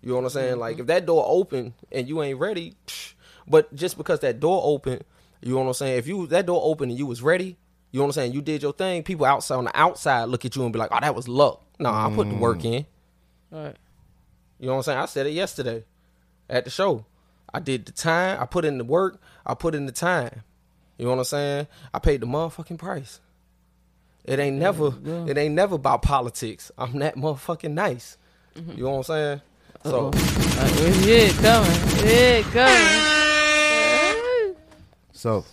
[0.00, 0.58] You know what I'm saying?
[0.58, 0.82] Like mm-hmm.
[0.82, 3.14] if that door open and you ain't ready, psh,
[3.46, 5.02] but just because that door open,
[5.42, 5.98] you know what I'm saying?
[5.98, 7.56] If you that door open and you was ready,
[7.90, 8.32] you know what I'm saying?
[8.32, 9.02] You did your thing.
[9.02, 11.62] People outside on the outside look at you and be like, "Oh, that was luck."
[11.78, 12.64] No, I put the work mm.
[12.64, 12.86] in.
[13.50, 13.76] Right.
[14.58, 14.98] You know what I'm saying?
[14.98, 15.84] I said it yesterday
[16.48, 17.04] at the show.
[17.52, 18.40] I did the time.
[18.40, 19.20] I put in the work.
[19.44, 20.42] I put in the time.
[20.96, 21.66] You know what I'm saying?
[21.92, 23.20] I paid the motherfucking price.
[24.24, 24.92] It ain't never.
[25.02, 25.24] yeah.
[25.26, 26.70] It ain't never about politics.
[26.78, 28.16] I'm that motherfucking nice.
[28.54, 28.72] Mm-hmm.
[28.72, 29.40] You know what I'm saying?
[29.84, 30.10] So Uh-oh.
[30.10, 31.80] Like, where's it coming?
[32.04, 34.56] It coming.
[35.12, 35.44] so,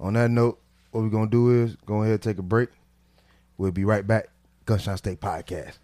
[0.00, 0.58] on that note,
[0.90, 2.70] what we're gonna do is go ahead and take a break.
[3.58, 4.28] We'll be right back.
[4.64, 5.74] Gunshot State Podcast.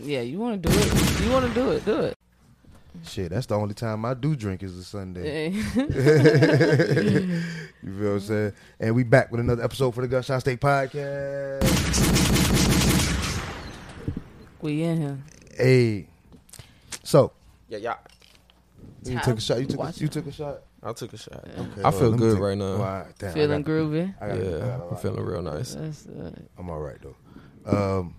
[0.00, 1.20] yeah, you want to do it?
[1.20, 1.84] You want to do it?
[1.84, 2.16] Do it.
[3.04, 5.50] Shit, that's the only time I do drink is a Sunday.
[5.50, 5.62] Hey.
[7.84, 8.52] You feel what I'm saying?
[8.78, 11.62] And we back with another episode for the Gunshot State Podcast.
[14.60, 15.18] we in here.
[15.56, 16.06] Hey,
[17.02, 17.32] so
[17.68, 17.94] yeah, yeah.
[19.04, 19.58] you took a shot.
[19.60, 20.62] You took a, you took a shot.
[20.80, 21.44] I took a shot.
[21.44, 22.76] Okay, I well, feel good right now.
[22.78, 24.14] Wow, damn, I Feeling got- groovy.
[24.20, 25.74] I got, I got Yeah, a I'm feeling real nice.
[25.74, 27.98] That's uh, I'm all right though.
[28.00, 28.14] Um,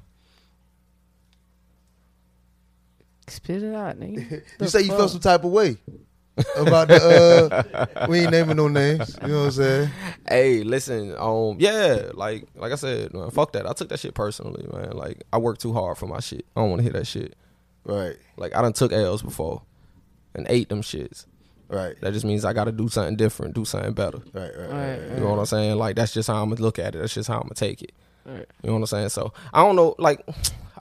[3.29, 4.31] spit it out, nigga.
[4.31, 5.77] you The say you felt some type of way
[6.55, 7.86] about the.
[7.95, 9.15] uh We ain't naming no names.
[9.21, 9.89] You know what I'm saying?
[10.27, 13.67] Hey, listen, um, yeah, like like I said, man, fuck that.
[13.69, 14.91] I took that shit personally, man.
[14.91, 16.45] Like I worked too hard for my shit.
[16.55, 17.36] I don't want to hear that shit.
[17.86, 19.62] Right, Like I done took L's before
[20.36, 21.25] and ate them shits.
[21.67, 24.19] right, That just means I got to do something different, do something better.
[24.33, 24.99] right, right, right.
[25.01, 25.12] Right.
[25.12, 25.75] You know what I'm saying?
[25.77, 26.99] Like that's just how I'm gonna look at it.
[26.99, 27.91] That's just how I'm gonna take it.
[28.25, 28.45] Right.
[28.63, 29.09] You know what I'm saying?
[29.09, 30.25] So I don't know, like,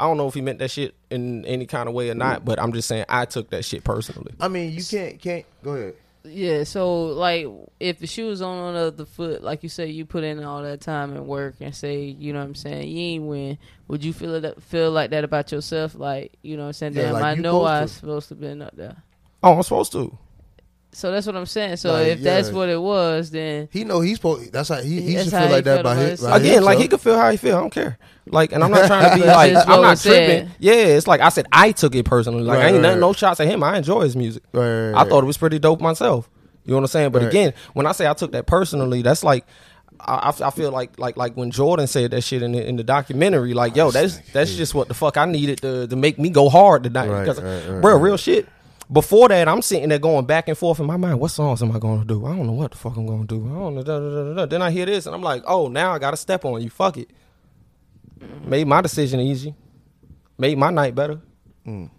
[0.03, 2.43] I don't know if he meant that shit in any kind of way or not,
[2.43, 2.45] mm.
[2.45, 4.35] but I'm just saying I took that shit personally.
[4.41, 5.95] I mean, you can't can't go ahead.
[6.25, 7.47] Yeah, so like
[7.79, 10.61] if the shoe was on the other foot, like you say, you put in all
[10.65, 13.59] that time and work, and say, you know what I'm saying, you ain't win.
[13.87, 15.95] Would you feel that feel like that about yourself?
[15.95, 16.95] Like, you know what I'm saying?
[16.95, 17.83] Yeah, Damn, like I you know supposed I to.
[17.83, 18.97] was supposed to been up there.
[19.45, 20.19] Oh, I'm supposed to.
[20.95, 21.77] So that's what I'm saying.
[21.77, 24.53] So Like, if that's what it was, then He know he's supposed.
[24.53, 26.21] That's how he, he should feel like that felt about about his.
[26.21, 26.41] himself.
[26.41, 27.57] Again, like he could feel how he feel.
[27.57, 27.99] I don't care.
[28.27, 30.27] Like, and I'm not trying to be like I'm not was said.
[30.43, 30.55] tripping.
[30.59, 32.43] Yeah, it's like I said, I took it personally.
[32.45, 33.63] Like Right, I ain't right, nothing, no shots at him.
[33.65, 34.43] I enjoy his music.
[34.53, 36.29] Right, right, I thought it was pretty dope myself.
[36.65, 37.11] You know what I'm saying?
[37.11, 37.29] But Right.
[37.29, 39.45] again, when I say I took that personally, that's like.
[40.01, 42.75] I, I I feel like like like when Jordan said that shit in the, in
[42.77, 46.19] the documentary, like yo, that's that's just what the fuck I needed to to make
[46.19, 47.09] me go hard tonight.
[47.09, 48.03] Right, Because, right, right, bro, right.
[48.03, 48.49] real shit.
[48.91, 51.19] Before that, I'm sitting there going back and forth in my mind.
[51.21, 52.27] What songs am I going to do?
[52.27, 53.47] I don't know what the fuck I'm going to do.
[53.47, 53.83] I don't know.
[53.83, 54.47] Da, da, da, da, da.
[54.47, 56.69] Then I hear this, and I'm like, oh, now I got to step on you.
[56.71, 57.11] Fuck it.
[58.45, 59.55] Made my decision easy.
[60.39, 61.21] Made my night better.
[61.67, 61.91] Mm.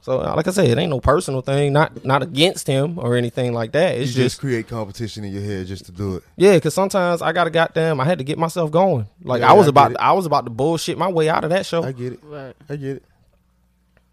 [0.00, 1.72] So, uh, like I said, it ain't no personal thing.
[1.72, 3.96] Not not against him or anything like that.
[3.96, 6.24] You It's just, just create competition in your head just to do it.
[6.36, 8.00] yeah, because sometimes I got to goddamn.
[8.00, 9.06] I had to get myself going.
[9.22, 9.96] Like Yeah, I was I about.
[10.00, 11.84] I was about to bullshit my way out of that show.
[11.84, 12.20] I get it.
[12.24, 12.56] right.
[12.68, 13.04] I get it.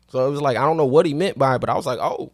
[0.10, 1.86] So it was like I don't know what he meant by it, but I was
[1.86, 2.32] like, oh.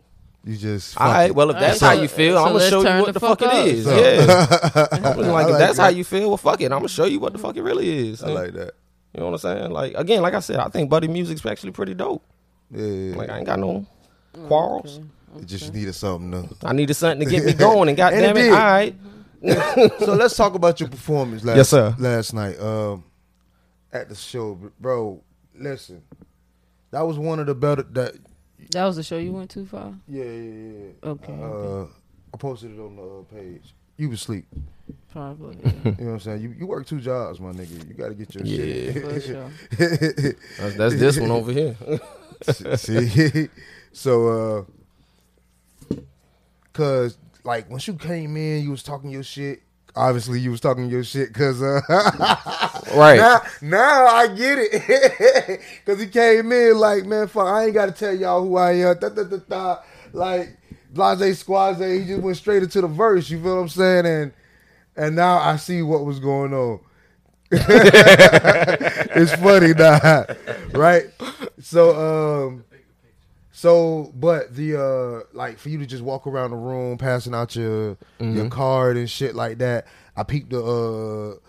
[0.47, 0.95] You just.
[1.01, 1.35] All fuck right, it.
[1.35, 3.19] well, if that's right, how you feel, so I'm gonna show you what the the
[3.19, 3.85] fuck fuck, it is.
[3.85, 6.65] So- Yeah, I was like, I if like that's how you feel, well, fuck it.
[6.65, 8.21] I'm gonna show you what the fuck it really is.
[8.23, 8.73] I like that.
[9.15, 9.71] You know what I'm saying?
[9.71, 12.23] Like again, like I said, I think Buddy music's actually pretty dope.
[12.69, 13.29] Yeah, yeah, Like.
[13.29, 13.87] I ain't got no
[14.47, 14.99] quarrels.
[15.39, 16.49] It just needed something though.
[16.63, 18.95] I needed something to get me going, and And it goddamn it, all right.
[19.99, 21.95] so let's talk about your performance last Yes, sir.
[21.97, 23.03] last night um,
[23.91, 25.21] at the show, bro.
[25.57, 26.03] Listen,
[26.95, 27.83] that was one of the better.
[27.83, 28.15] That
[28.71, 29.93] That was the show you went too far.
[30.07, 30.71] yeah, yeah,
[31.03, 31.09] yeah.
[31.11, 31.91] Okay, Uh, okay.
[32.33, 33.73] I posted it on the uh, page.
[33.97, 34.45] You was sleep.
[35.11, 35.55] Probably.
[35.63, 36.41] You know what I'm saying?
[36.41, 37.87] You you work two jobs, my nigga.
[37.87, 38.91] You got to get your Yeah.
[38.93, 39.49] For sure.
[39.77, 40.37] shit.
[40.57, 41.75] That's, that's this one over here.
[42.77, 43.47] See,
[43.93, 44.65] so
[45.91, 45.95] uh,
[46.73, 49.61] cause like once you came in, you was talking your shit.
[49.95, 51.79] Obviously, you was talking your shit, cause uh,
[52.95, 53.17] right.
[53.17, 57.85] now, now I get it, cause he came in like, man, fuck, I ain't got
[57.85, 58.99] to tell y'all who I am.
[58.99, 59.77] Da, da, da, da.
[60.11, 60.57] Like
[60.95, 63.29] blase squaze, he just went straight into the verse.
[63.29, 64.05] You feel what I'm saying?
[64.05, 64.33] And
[64.95, 66.79] and now I see what was going on.
[67.51, 70.25] it's funny now,
[70.73, 71.05] right?
[71.61, 72.64] So um
[73.65, 77.55] so but the uh like for you to just walk around the room passing out
[77.55, 79.87] your your card and shit like that.
[80.15, 81.39] I peeped the uh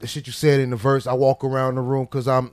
[0.00, 1.06] the shit you said in the verse.
[1.06, 2.52] I walk around the room cuz I'm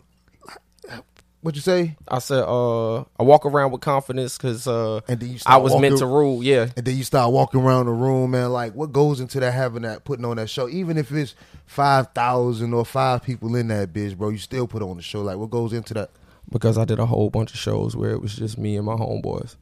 [1.39, 1.98] what you say?
[2.08, 5.76] I said, uh, I walk around with confidence because uh, And then you I was
[5.80, 6.42] meant to rule.
[6.42, 8.52] Yeah, And then you start walking around the room, man.
[8.52, 10.70] Like, what goes into that having that putting on that show?
[10.70, 11.36] Even if it's
[11.66, 15.22] five thousand or five people in that bitch, bro, you still put on the show.
[15.22, 16.12] Like, what goes into that?
[16.54, 18.94] Because I did a whole bunch of shows where it was just me and my
[18.94, 19.56] homeboys.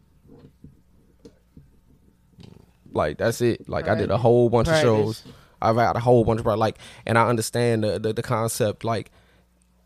[2.92, 3.68] Like that's it.
[3.70, 4.84] Like I did a whole bunch Practice.
[4.90, 5.24] of shows.
[5.62, 8.84] I've had a whole bunch of like, and I understand the, the the concept.
[8.84, 9.12] Like,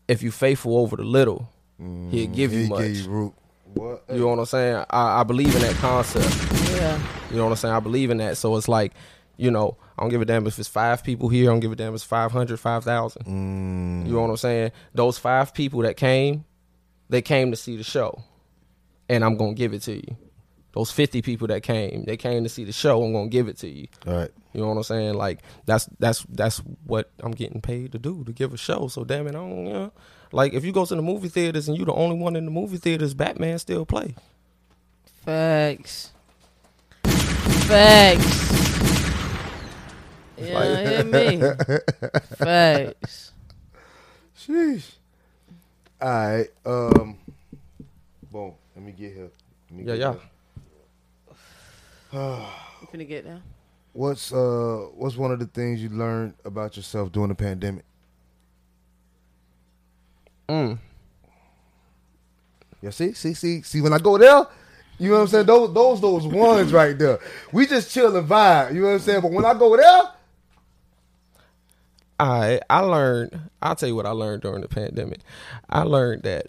[0.08, 2.78] if you faithful over the little, he'll give you He much.
[2.80, 3.34] gave you root.
[3.74, 4.04] What?
[4.10, 4.84] You know what I'm saying?
[4.90, 6.34] I, I believe in that concept.
[6.70, 7.00] Yeah.
[7.30, 7.74] You know what I'm saying?
[7.74, 8.38] I believe in that.
[8.38, 8.92] So it's like,
[9.36, 11.50] you know, I don't give a damn if it's five people here.
[11.50, 13.22] I don't give a damn if it's 500, 5,000.
[13.24, 14.06] Mm.
[14.06, 14.72] You know what I'm saying?
[14.94, 16.44] Those five people that came,
[17.08, 18.22] they came to see the show.
[19.08, 20.16] And I'm going to give it to you.
[20.72, 23.02] Those 50 people that came, they came to see the show.
[23.02, 23.86] I'm going to give it to you.
[24.06, 24.30] All right.
[24.52, 25.14] You know what I'm saying?
[25.14, 28.88] Like that's that's that's what I'm getting paid to do to give a show.
[28.88, 29.92] So damn it, I don't you know.
[30.32, 32.50] Like if you go to the movie theaters and you the only one in the
[32.50, 34.14] movie theaters, Batman still play.
[35.26, 36.12] Facts.
[37.04, 38.46] Facts.
[40.38, 41.40] Yeah, hear me.
[42.36, 43.32] Facts.
[44.38, 44.95] Sheesh.
[46.00, 46.48] All right.
[46.64, 47.18] Um.
[48.30, 48.54] Boom.
[48.74, 49.30] Let me get here.
[49.70, 50.12] Let me Yeah, get yeah.
[52.12, 52.46] here.
[52.82, 53.42] You finna get down?
[53.94, 57.84] What's uh What's one of the things you learned about yourself during the pandemic?
[60.48, 60.78] Mm.
[62.82, 62.90] Yeah.
[62.90, 63.80] See, see, see, see.
[63.80, 64.46] When I go there,
[64.98, 65.46] you know what I'm saying.
[65.46, 67.18] Those, those, those ones right there.
[67.52, 68.74] We just chill and vibe.
[68.74, 69.22] You know what I'm saying.
[69.22, 70.02] But when I go there,
[72.18, 73.38] I I learned.
[73.62, 75.20] I'll tell you what I learned during the pandemic.
[75.68, 76.46] I learned that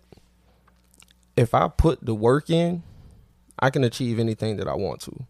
[1.35, 2.83] if I put the work in,
[3.59, 5.25] I can achieve anything that I want to.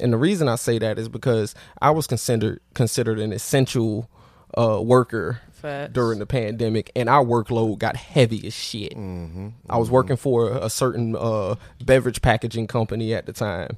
[0.00, 4.08] And the reason I say that is because I was considered considered an essential
[4.56, 5.92] uh, worker Facts.
[5.92, 8.94] during the pandemic, and our workload got heavy as shit.
[8.96, 13.76] I was working for a, a certain uh, beverage packaging company at the time,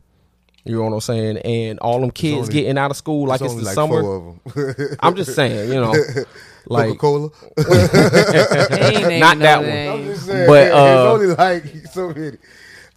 [0.65, 1.39] You know what I'm saying?
[1.39, 4.01] And all them kids only- getting out of school like it's, only the like summer.
[4.01, 4.97] four of them.
[5.01, 5.93] I'm just saying, you know,
[6.67, 7.31] like Coca Cola.
[7.57, 10.01] They ain't naming Not that one.
[10.01, 12.37] I'm just saying, But, it's uh, only like so many.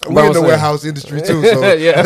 [0.06, 0.46] I'm We're in the saying.
[0.46, 2.04] warehouse industry too, so yeah.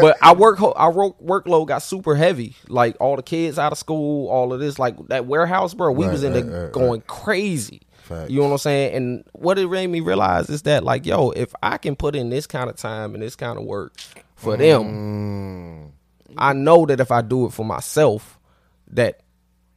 [0.00, 2.56] but I work I our work workload got super heavy.
[2.68, 5.92] Like all the kids out of school, all of this, like that warehouse, bro.
[5.92, 7.82] We Right, was in right, there right, going crazy.
[8.04, 8.30] Facts.
[8.30, 8.94] You know what I'm saying?
[8.94, 12.28] And what it made me realize is that, like, yo, if I can put in
[12.30, 13.92] this kind of time and this kind of work
[14.44, 16.34] for them, Mm.
[16.38, 18.38] I know that if I do it for myself,
[18.92, 19.20] that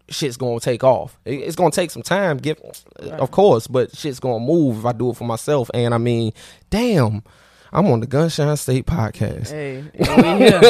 [0.10, 1.18] shit's gonna take off.
[1.26, 2.60] It's gonna take some time, give,
[3.00, 5.70] of course, but shit's gonna move if I do it for myself.
[5.74, 6.32] And I mean,
[6.70, 7.24] damn,
[7.72, 9.50] I'm on the Gunshine State podcast.
[9.50, 10.06] Hey, we
[10.46, 10.62] here.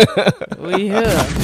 [0.59, 1.27] we here.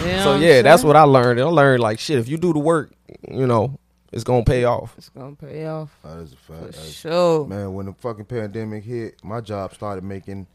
[0.00, 1.40] You know So what I'm yeah, that's what I learned.
[1.40, 2.18] I learned like shit.
[2.18, 2.90] If you do the work,
[3.30, 3.78] you know,
[4.12, 4.94] it's gonna pay off.
[4.96, 6.74] It's gonna pay off that is a fact.
[6.74, 7.46] for sure.
[7.46, 10.46] Man, when the fucking pandemic hit, my job started making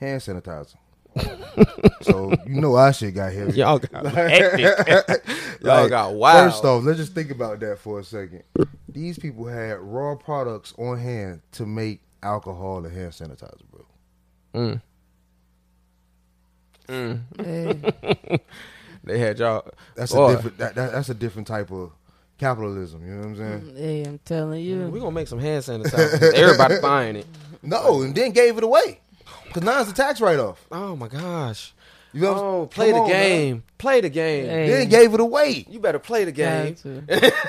[0.00, 0.76] hand sanitizer.
[2.02, 3.52] so you know our shit got heavy.
[3.58, 5.24] Y'all got hectic.
[5.62, 6.52] Y'all Like, got wild.
[6.52, 8.42] First off, let's just think about that for a second.
[8.88, 13.84] These people had raw products on hand to make alcohol and hand sanitizer, bro.
[14.54, 14.82] Mm.
[16.88, 17.20] Mm.
[17.40, 18.40] Hey,
[19.04, 19.66] they had y'all.
[19.94, 20.58] That's Boy, a different.
[20.58, 21.92] That, that, that's a different type of
[22.38, 23.06] capitalism.
[23.06, 23.60] You know what I'm saying?
[23.60, 24.88] Mm, hey, I'm telling you.
[24.88, 26.32] we're gonna make some hand sanitizer.
[26.34, 27.26] Everybody buying it.
[27.62, 29.00] No, and then gave it away
[29.54, 30.66] because now it's a tax write off.
[30.72, 31.72] Oh my gosh.
[32.12, 32.32] You know?
[32.32, 33.22] what I'm- Oh, play the on, man.
[33.22, 33.62] game.
[33.78, 34.46] Play the game.
[34.46, 34.68] Hey.
[34.68, 35.64] Then gave it away.
[35.68, 36.74] You better play the game.
[36.74, 37.32] Got to.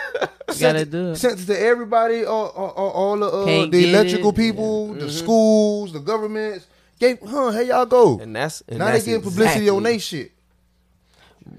[0.54, 1.15] You gotta do it.
[1.18, 4.36] Sent it to everybody, all, all, all, all the, uh, the electrical it.
[4.36, 5.10] people, the mm-hmm.
[5.10, 6.68] schools, the governments.
[7.00, 7.52] Gave, huh?
[7.52, 8.20] Here y'all go.
[8.20, 10.32] And that's and now they that's getting publicity on exactly- their shit.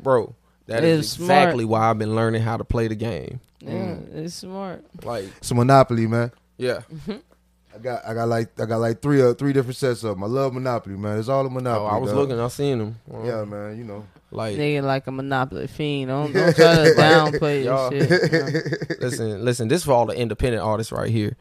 [0.03, 0.35] bro.
[0.67, 1.31] That It's is smart.
[1.31, 3.41] exactly why I've been learning how to play the game.
[3.61, 4.15] Yeah, mm.
[4.15, 4.85] it's smart.
[5.05, 6.31] Like, It's a monopoly, man.
[6.57, 6.81] yeah.
[6.93, 7.17] Mm-hmm.
[7.77, 10.25] I got, I got like, I got like three, uh, three different sets of them.
[10.25, 11.19] I love Monopoly, man.
[11.19, 11.87] It's all a Monopoly.
[11.87, 11.97] Oh, monopoly.
[11.97, 12.19] I was dog.
[12.19, 12.41] looking.
[12.41, 12.97] I seen them.
[13.25, 13.77] Yeah, man.
[13.79, 16.09] You know, Like, Nigga like a monopoly fiend.
[16.09, 19.01] Don't, don't try to downplay Y'all- your shit.
[19.01, 19.69] listen, listen.
[19.69, 21.37] This for all the independent artists right here.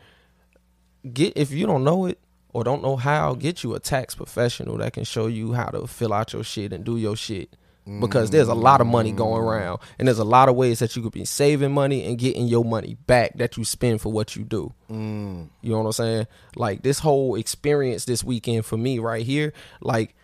[1.11, 2.19] Get if you don't know it
[2.49, 5.85] or don't know how, get you a tax professional that can show you how to
[5.87, 7.55] fill out your shit and do your shit.
[7.85, 9.45] Because there's a lot of money going mm.
[9.45, 12.47] around, and there's a lot of ways that you could be saving money and getting
[12.47, 14.73] your money back that you spend for what you do.
[14.89, 15.49] Mm.
[15.61, 16.27] You know what I'm saying?
[16.55, 20.15] Like this whole experience this weekend for me right here, like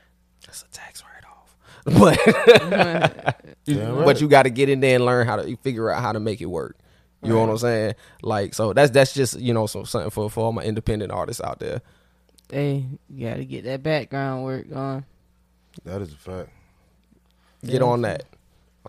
[0.43, 1.55] that's a tax write off.
[3.65, 6.13] But but you got to get in there and learn how to figure out how
[6.13, 6.77] to make it work.
[7.23, 7.93] You know what I'm saying?
[8.23, 11.41] Like so that's that's just you know some something for for all my independent artists
[11.43, 11.81] out there.
[12.51, 15.05] Hey, you gotta get that background work going.
[15.85, 16.49] that is a fact.
[17.63, 17.87] Get Yeah.
[17.87, 18.23] on that.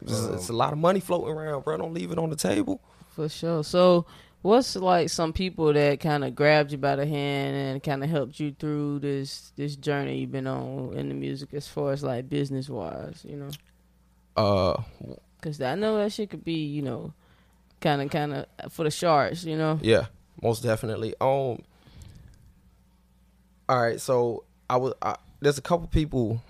[0.00, 1.76] It's, it's a lot of money floating around, bro.
[1.76, 2.80] Don't leave it on the table.
[3.10, 3.62] For sure.
[3.62, 4.06] So,
[4.40, 8.08] what's like some people that kind of grabbed you by the hand and kind of
[8.08, 12.02] helped you through this this journey you've been on in the music, as far as
[12.02, 13.50] like business wise, you know?
[14.36, 14.82] Uh,
[15.36, 17.12] Because I know that shit could be, you know,
[17.82, 19.78] kind of kind of for the sharks, you know.
[19.82, 20.06] Yeah,
[20.42, 21.14] most definitely.
[21.20, 21.58] Um.
[23.68, 24.94] All right, so I was.
[25.02, 26.42] I, there's a couple people.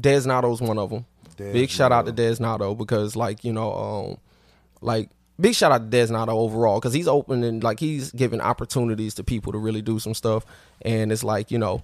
[0.00, 1.04] Des Nato's one of them.
[1.40, 2.34] Des big shout out to Nato.
[2.34, 4.16] Des Nato because, like, you know, um,
[4.80, 9.14] like big shout out to Des Nato overall because he's opening, like, he's giving opportunities
[9.14, 10.44] to people to really do some stuff,
[10.82, 11.82] and it's like, you know,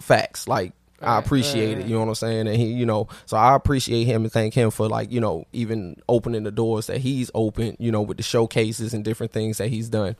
[0.00, 0.48] facts.
[0.48, 1.86] Like, I appreciate right, it.
[1.88, 2.46] You know what I'm saying?
[2.46, 5.46] And he, you know, so I appreciate him and thank him for like, you know,
[5.52, 9.58] even opening the doors that he's opened, you know, with the showcases and different things
[9.58, 10.16] that he's done.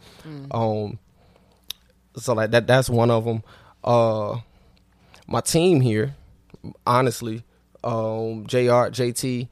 [0.50, 0.98] Um,
[2.16, 3.42] so like that, that's one of them.
[3.84, 4.40] Uh,
[5.26, 6.16] my team here,
[6.86, 7.44] honestly,
[7.84, 8.90] um, Jr.
[8.90, 9.48] JT,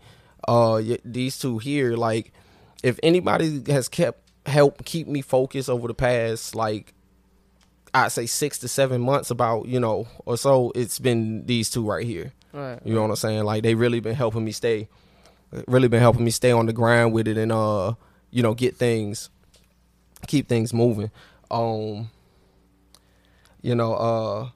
[0.49, 2.33] uh, y- these two here, like,
[2.83, 6.95] if anybody has kept help keep me focused over the past like
[7.93, 11.85] I'd say six to seven months about, you know, or so it's been these two
[11.87, 12.33] right here.
[12.53, 12.81] Right.
[12.85, 13.45] You know what I'm saying?
[13.45, 14.89] Like they really been helping me stay
[15.67, 17.95] really been helping me stay on the grind with it and uh,
[18.31, 19.29] you know, get things
[20.27, 21.11] keep things moving.
[21.51, 22.09] Um
[23.61, 24.49] you know, uh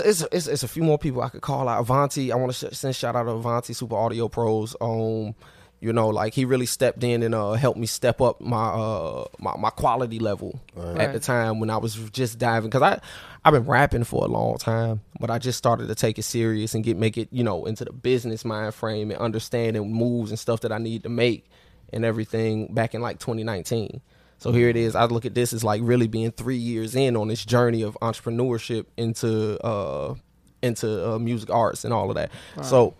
[0.00, 1.80] it's, it's it's it's a few more people I could call out.
[1.80, 4.74] Avanti, I want to sh- send shout out to Avanti Super Audio Pros.
[4.80, 5.34] Um,
[5.80, 9.24] you know, like he really stepped in and uh helped me step up my uh
[9.40, 10.98] my, my quality level Right.
[10.98, 13.00] at the time when I was just diving because I
[13.44, 16.74] I've been rapping for a long time, but I just started to take it serious
[16.76, 20.38] and get make it you know into the business mind frame and understanding moves and
[20.38, 21.50] stuff that I need to make
[21.92, 24.00] and everything back in like 2019.
[24.42, 24.96] So here it is.
[24.96, 27.96] I look at this as like really being three years in on this journey of
[28.02, 30.14] entrepreneurship into uh
[30.62, 32.30] into uh, music arts and all of that.
[32.62, 32.94] So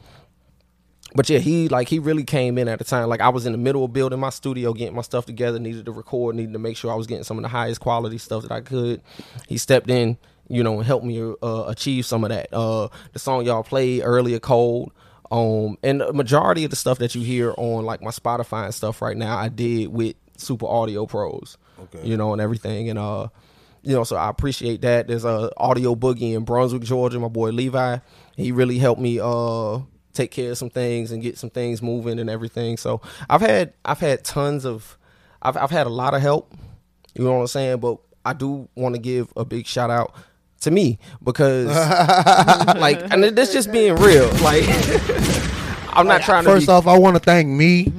[1.15, 3.53] but yeah, he like he really came in at the time like I was in
[3.53, 6.61] the middle of building my studio, getting my stuff together, needed to record, needed to
[6.61, 9.03] make sure I was getting some of the highest quality stuff that I could.
[9.49, 12.53] He stepped in, you know, and helped me uh, achieve some of that.
[12.53, 14.93] Uh, the song y'all played earlier, "Cold,"
[15.31, 18.75] um, and the majority of the stuff that you hear on like my Spotify and
[18.75, 22.07] stuff right now, I did with Super Audio Pros, Okay.
[22.07, 23.29] you know, and everything, and uh,
[23.83, 25.09] you know, so I appreciate that.
[25.09, 27.19] There's a audio boogie in Brunswick, Georgia.
[27.19, 27.99] My boy Levi,
[28.37, 29.79] he really helped me uh
[30.13, 32.77] take care of some things and get some things moving and everything.
[32.77, 33.01] So
[33.31, 34.97] I've had I've had tons of
[35.41, 36.53] I've I've had a lot of help.
[37.15, 37.79] You know what I'm saying?
[37.79, 40.15] But I do want to give a big shout out
[40.61, 41.67] to me because
[42.79, 44.29] like and this just being real.
[44.43, 44.65] Like
[45.95, 47.85] I'm not trying to First be, off, I want to thank me.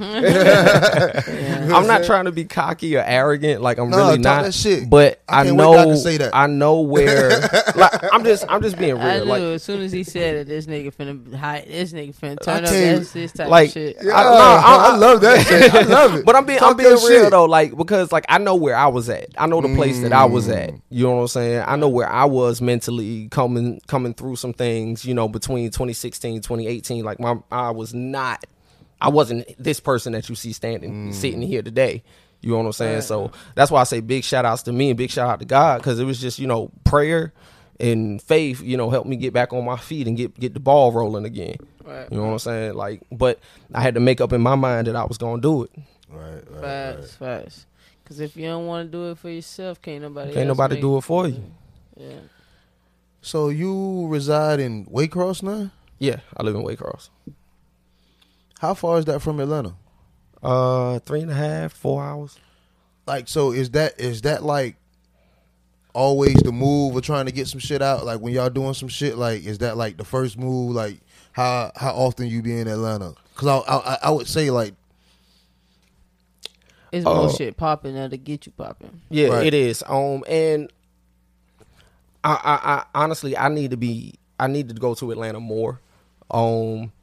[1.71, 3.61] I'm not trying to be cocky or arrogant.
[3.61, 4.43] Like I'm No, really talk not.
[4.45, 4.89] that shit.
[4.89, 6.35] But I I, can't wait know till I say that.
[6.35, 7.29] I know where.
[7.75, 9.25] like I'm just I'm just being I real.
[9.25, 11.65] knew Like as soon as he said it, this nigga finna hide.
[11.67, 12.69] This nigga finna I turn up.
[12.71, 13.97] That's this type like, of shit.
[14.01, 15.73] Yeah, I- no, I, I- love that shit.
[15.73, 16.25] I love it.
[16.25, 17.31] But I'm being Talk I'm being real shit.
[17.31, 19.27] though, like because like I know where I was at.
[19.37, 20.71] I know the place that I was at.
[20.71, 20.81] Mm.
[20.89, 21.63] You know what I'm saying?
[21.67, 26.41] I know where I was mentally coming coming through some things, you know, between 2016
[26.41, 28.43] 2018 like my I was not
[29.03, 31.13] I wasn't this person that you see standing Mm.
[31.13, 32.03] sitting here today.
[32.41, 33.01] You know what I'm saying?
[33.01, 35.45] So that's why I say big shout outs to me and big shout out to
[35.45, 37.33] God cuz it was just, you know, prayer
[37.79, 40.59] and faith, you know, helped me get back on my feet and get get the
[40.59, 41.57] ball rolling again.
[41.83, 42.07] Right.
[42.11, 42.73] You know what I'm saying?
[42.75, 43.39] Like, but
[43.73, 45.71] I had to make up in my mind that I was gonna do it.
[46.09, 47.65] Right, right, Facts, facts.
[48.03, 50.33] Because if you don't want to do it for yourself, can't nobody.
[50.33, 51.43] Can't else nobody do it for you.
[51.97, 52.19] Yeah.
[53.21, 55.71] So you reside in Waycross now?
[55.99, 57.09] Yeah, I live in Waycross.
[58.63, 59.73] How far is that from Atlanta?
[60.41, 62.39] Uh, three and a half, four hours.
[63.05, 64.77] Like, so is that is that like
[65.93, 68.05] always the move of trying to get some shit out?
[68.05, 70.71] Like when y'all doing some shit, like is that like the first move?
[70.73, 71.01] Like
[71.33, 73.15] how how often you be in Atlanta?
[73.35, 74.75] Because I, I I would say like
[76.93, 79.01] It's more Uh, shit popping that'll get you popping.
[79.09, 79.45] Yeah, Right.
[79.45, 79.83] it is.
[79.85, 80.71] Um, and
[82.23, 85.81] I, I, I honestly, I need to be, I need to go to Atlanta more.
[86.31, 86.93] Um,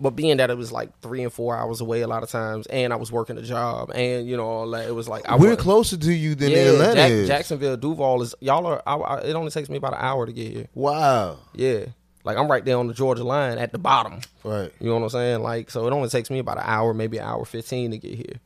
[0.00, 2.66] but being that it was like three and four hours away a lot of times,
[2.66, 5.36] and I was working a job, and you know all that, it was like I
[5.36, 7.28] we're closer to you than yeah, Atlanta Jack- is.
[7.28, 8.82] Jacksonville, Duval is y'all are.
[8.86, 10.66] I, I, it only takes me about an hour to get here.
[10.74, 11.38] Wow.
[11.54, 11.86] Yeah,
[12.24, 14.20] like I'm right there on the Georgia line at the bottom.
[14.44, 14.72] Right.
[14.80, 15.42] You know what I'm saying?
[15.42, 18.14] Like, so it only takes me about an hour, maybe an hour fifteen to get
[18.14, 18.40] here.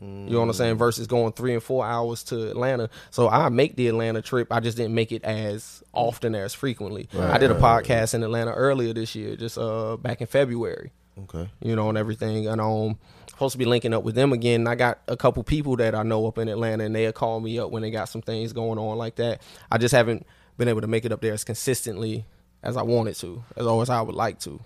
[0.00, 0.76] You know what I'm saying?
[0.76, 2.88] Versus going three and four hours to Atlanta.
[3.10, 4.52] So I make the Atlanta trip.
[4.52, 7.08] I just didn't make it as often as frequently.
[7.18, 10.92] I did a podcast in Atlanta earlier this year, just uh back in February.
[11.24, 11.50] Okay.
[11.60, 12.46] You know, and everything.
[12.46, 14.66] And um supposed to be linking up with them again.
[14.66, 17.58] I got a couple people that I know up in Atlanta and they'll call me
[17.58, 19.42] up when they got some things going on like that.
[19.70, 22.24] I just haven't been able to make it up there as consistently
[22.64, 24.60] as I wanted to, as always I would like to.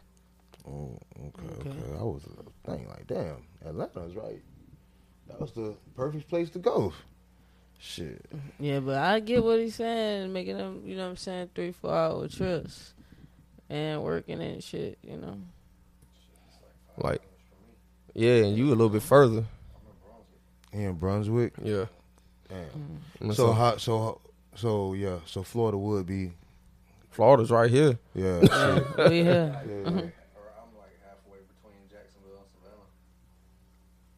[0.66, 1.98] Oh, okay, okay.
[1.98, 2.22] I was
[2.64, 4.40] thinking like, damn, Atlanta's right.
[5.32, 6.92] That was the perfect place to go.
[7.78, 8.24] Shit.
[8.60, 11.72] Yeah, but I get what he's saying, making them, you know what I'm saying, three,
[11.72, 12.94] four hour trips
[13.68, 15.36] and working and shit, you know.
[16.96, 17.22] Like,
[18.14, 19.44] yeah, and you a little bit further.
[20.72, 21.54] In Brunswick.
[21.62, 21.86] Yeah.
[22.48, 22.58] Damn.
[22.60, 22.98] Mm.
[23.20, 24.20] And So so how so
[24.54, 26.32] so yeah, so Florida would be
[27.10, 27.98] Florida's right here.
[28.14, 28.40] yeah.
[28.40, 29.10] shit.
[29.10, 29.60] We here.
[29.66, 29.88] yeah.
[29.88, 30.00] Uh-huh.
[30.00, 32.88] Or I'm like halfway between Jacksonville and Savannah.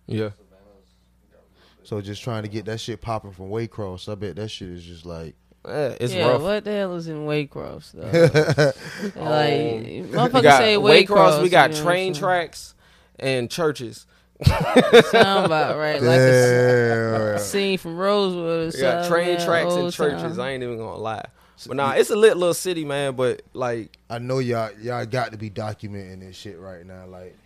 [0.07, 0.31] Yeah.
[0.31, 0.91] Savannah's
[1.33, 1.74] got a little bit.
[1.85, 4.85] So just trying to get that shit popping from Waycross, I bet that shit is
[4.85, 5.35] just like
[5.67, 6.43] Yeah, it's yeah, rough.
[6.43, 8.03] what the hell is in Waycross, though?
[9.05, 9.79] like, oh.
[9.79, 11.43] We motherfuckers got say Waycross, Waycross.
[11.43, 12.75] we got you know train tracks
[13.19, 14.07] and churches.
[14.43, 15.03] saying?
[15.11, 16.03] Sound about right.
[16.03, 17.39] Like a Damn.
[17.39, 20.37] scene from Rosewood or We got train man, tracks and churches.
[20.37, 20.41] town.
[20.41, 21.25] I ain't even gonna lie.
[21.67, 23.15] But nah, it's a lit little city, man.
[23.15, 27.07] But like, I know y'all y'all got to be documenting this shit right now.
[27.07, 27.37] Like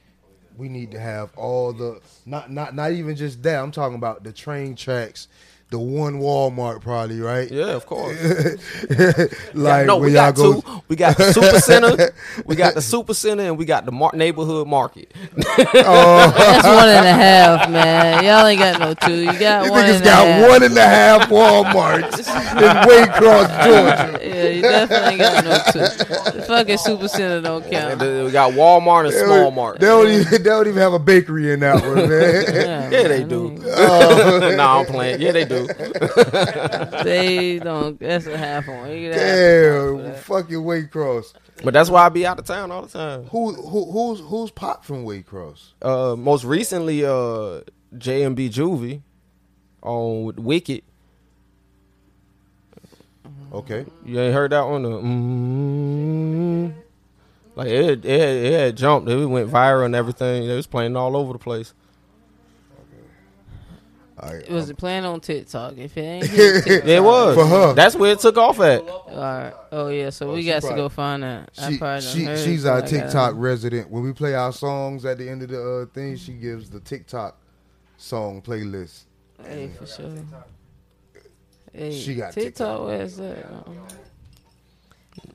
[0.58, 3.62] we need to have all the not not not even just that.
[3.62, 5.28] I'm talking about the train tracks,
[5.70, 7.50] the one Walmart probably, right?
[7.50, 8.16] yeah, of course.
[9.54, 10.82] like no, we y'all got go two.
[10.88, 12.10] We got the super center.
[12.46, 15.12] we got the super center, and we got the mar- neighborhood market.
[15.36, 18.24] Oh, That's one and a half, man.
[18.24, 19.20] Y'all ain't got no two.
[19.20, 20.48] You got you one niggas and a got half.
[20.48, 24.26] one and a half Walmarts in Waycross, Georgia.
[24.26, 25.78] Yeah, you definitely ain't got no two.
[26.38, 27.98] The fucking super center don't count.
[27.98, 29.80] then we got Walmart and They Small don't, Mart.
[29.80, 32.90] they don't even they don't even have a bakery in that one, man.
[32.90, 33.48] Yeah, they do.
[33.48, 34.54] I mean, oh.
[34.56, 35.20] nah, I'm playing.
[35.20, 35.57] Yeah, they do.
[37.04, 37.98] They don't.
[37.98, 38.90] That's a half one.
[38.90, 41.34] You get a half Damn, fucking Waycross.
[41.64, 43.24] But that's why I be out of town all the time.
[43.24, 45.72] Who who who's who's pop from Waycross?
[45.82, 47.62] Uh, most recently, uh,
[47.96, 49.02] JMB Juvie
[49.82, 50.82] on Wicked.
[53.52, 53.86] Okay.
[54.04, 54.82] You ain't heard that one?
[54.82, 56.74] The, mm,
[57.56, 59.08] Like it, it, it had jumped.
[59.08, 60.44] It went viral and everything.
[60.44, 61.72] It was playing all over the place.
[64.20, 65.78] All right, Was it playing on TikTok?
[65.78, 67.72] If it ain't hit TikTok, It was For her.
[67.74, 68.80] That's where it took off at.
[68.88, 69.52] all right.
[69.70, 71.50] Oh yeah, so we she got to go find that.
[71.52, 73.90] She, probably she she's our but I gotta- TikTok resident.
[73.90, 76.80] When we play our songs at the end of the uh, thing, she gives the
[76.80, 77.36] TikTok
[77.96, 79.02] song playlist.
[79.44, 80.10] Hey, for sure.
[81.72, 82.44] Hey, She got TikTok.
[82.44, 82.86] TikTok.
[82.86, 83.46] Where's that?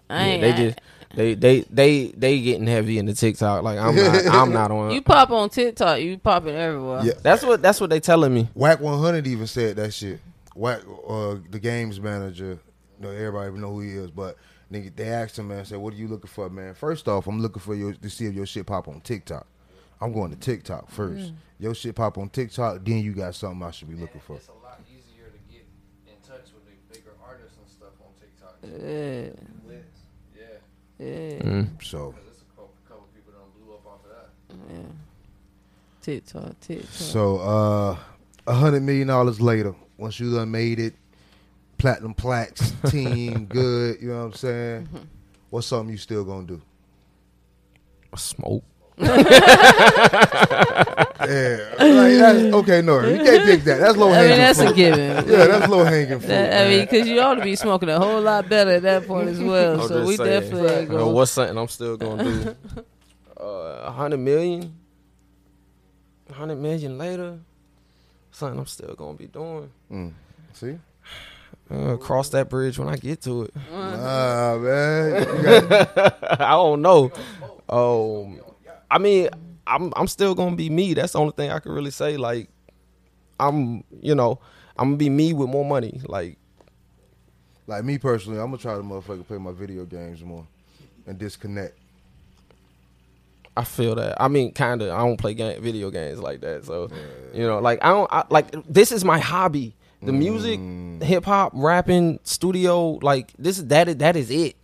[0.10, 0.42] I Yeah, ain't.
[0.42, 0.80] they I- just
[1.14, 3.64] they they they they getting heavy in the TikTok.
[3.64, 4.92] Like I'm not I'm not on.
[4.92, 7.02] You pop on TikTok, you popping everywhere.
[7.04, 7.14] Yeah.
[7.22, 8.50] that's what that's what they telling me.
[8.56, 10.20] Wack 100 even said that shit.
[10.56, 12.60] Wack, uh, the games manager,
[13.00, 14.38] you know, everybody know who he is, but
[14.72, 16.74] nigga, they asked him, man, said, what are you looking for, man?
[16.74, 19.48] First off, I'm looking for your to see if your shit pop on TikTok.
[20.02, 21.32] I'm going to TikTok first.
[21.32, 21.36] Mm.
[21.60, 24.36] Your shit pop on TikTok, then you got something I should be looking for.
[24.36, 25.66] It's a lot easier to get
[26.08, 28.58] in touch with the bigger artists and stuff on TikTok.
[28.64, 29.53] Yeah, Liz.
[31.04, 31.84] Yeah, yeah, Mm.
[31.84, 34.74] So, because there's a couple, couple people that blew up off of that.
[34.74, 34.92] yeah.
[36.02, 36.90] TikTok, TikTok.
[36.92, 37.98] so uh,
[38.48, 40.94] a hundred million dollars later, once you done made it,
[41.78, 44.88] platinum plaques, team, good, you know what I'm saying?
[45.50, 46.62] What's something you still gonna do?
[48.16, 48.64] Smoke.
[51.26, 53.80] Yeah, like, that's, okay, no, you can't pick that.
[53.80, 54.32] That's low hanging.
[54.32, 54.38] I hanging.
[54.38, 54.76] mean, that's a fruit.
[54.76, 55.28] given.
[55.30, 56.28] Yeah, that's low hanging fruit.
[56.28, 59.08] That- I mean, because you ought to be smoking a whole lot better at that
[59.08, 59.82] point as well.
[59.82, 60.30] I'm so we saying.
[60.42, 62.56] definitely ain't You know, what's something I'm still gonna do?
[63.40, 64.74] Uh, A hundred million.
[66.32, 67.40] Hundred million later.
[68.32, 69.70] Something I'm still gonna be doing.
[69.92, 70.14] Mm.
[70.54, 70.78] See,
[71.70, 73.54] Uh, cross that bridge when I get to it.
[73.74, 77.12] ah man, You got- I don't know.
[77.70, 78.40] Um,
[78.90, 79.30] I mean,
[79.66, 80.94] I'm I'm still gonna be me.
[80.94, 82.18] That's the only thing I can really say.
[82.18, 82.50] Like,
[83.40, 84.40] I'm you know
[84.78, 86.02] I'm gonna be me with more money.
[86.06, 86.38] Like,
[87.68, 90.48] like me personally, I'm gonna try to motherfucker play my video games more
[91.08, 91.78] and disconnect.
[93.56, 94.20] I feel that.
[94.22, 94.90] I mean, kind of.
[94.90, 96.66] I don't play game, video games like that.
[96.66, 96.90] So,
[97.34, 99.76] you know, like I don't I, like this is my hobby.
[100.02, 101.02] The music, mm.
[101.02, 104.58] hip hop, rapping, studio, like this is that is that is it.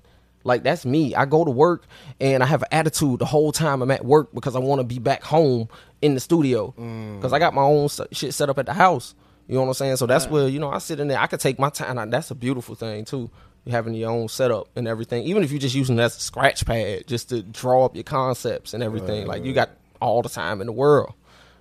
[0.43, 1.15] Like that's me.
[1.15, 1.85] I go to work
[2.19, 4.83] and I have an attitude the whole time I'm at work because I want to
[4.83, 5.67] be back home
[6.01, 7.17] in the studio mm.
[7.17, 9.15] because I got my own shit set up at the house.
[9.47, 9.95] You know what I'm saying?
[9.97, 11.19] So that's where you know I sit in there.
[11.19, 11.97] I could take my time.
[11.97, 13.29] and That's a beautiful thing too.
[13.69, 16.65] Having your own setup and everything, even if you're just using it as a scratch
[16.65, 19.27] pad, just to draw up your concepts and everything.
[19.27, 21.13] Like you got all the time in the world.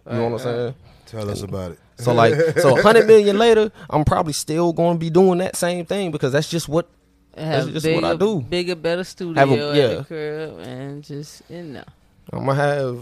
[0.07, 0.75] You know what I'm saying?
[1.07, 1.79] Tell us about it.
[1.99, 5.57] So like, so a hundred million later, I'm probably still going to be doing that
[5.57, 6.89] same thing because that's just what
[7.37, 8.41] Have That's just bigger, what I do.
[8.41, 9.87] Bigger, better studio Have a- at yeah.
[9.99, 11.85] the crib and just in there.
[12.33, 12.99] I'm gonna have.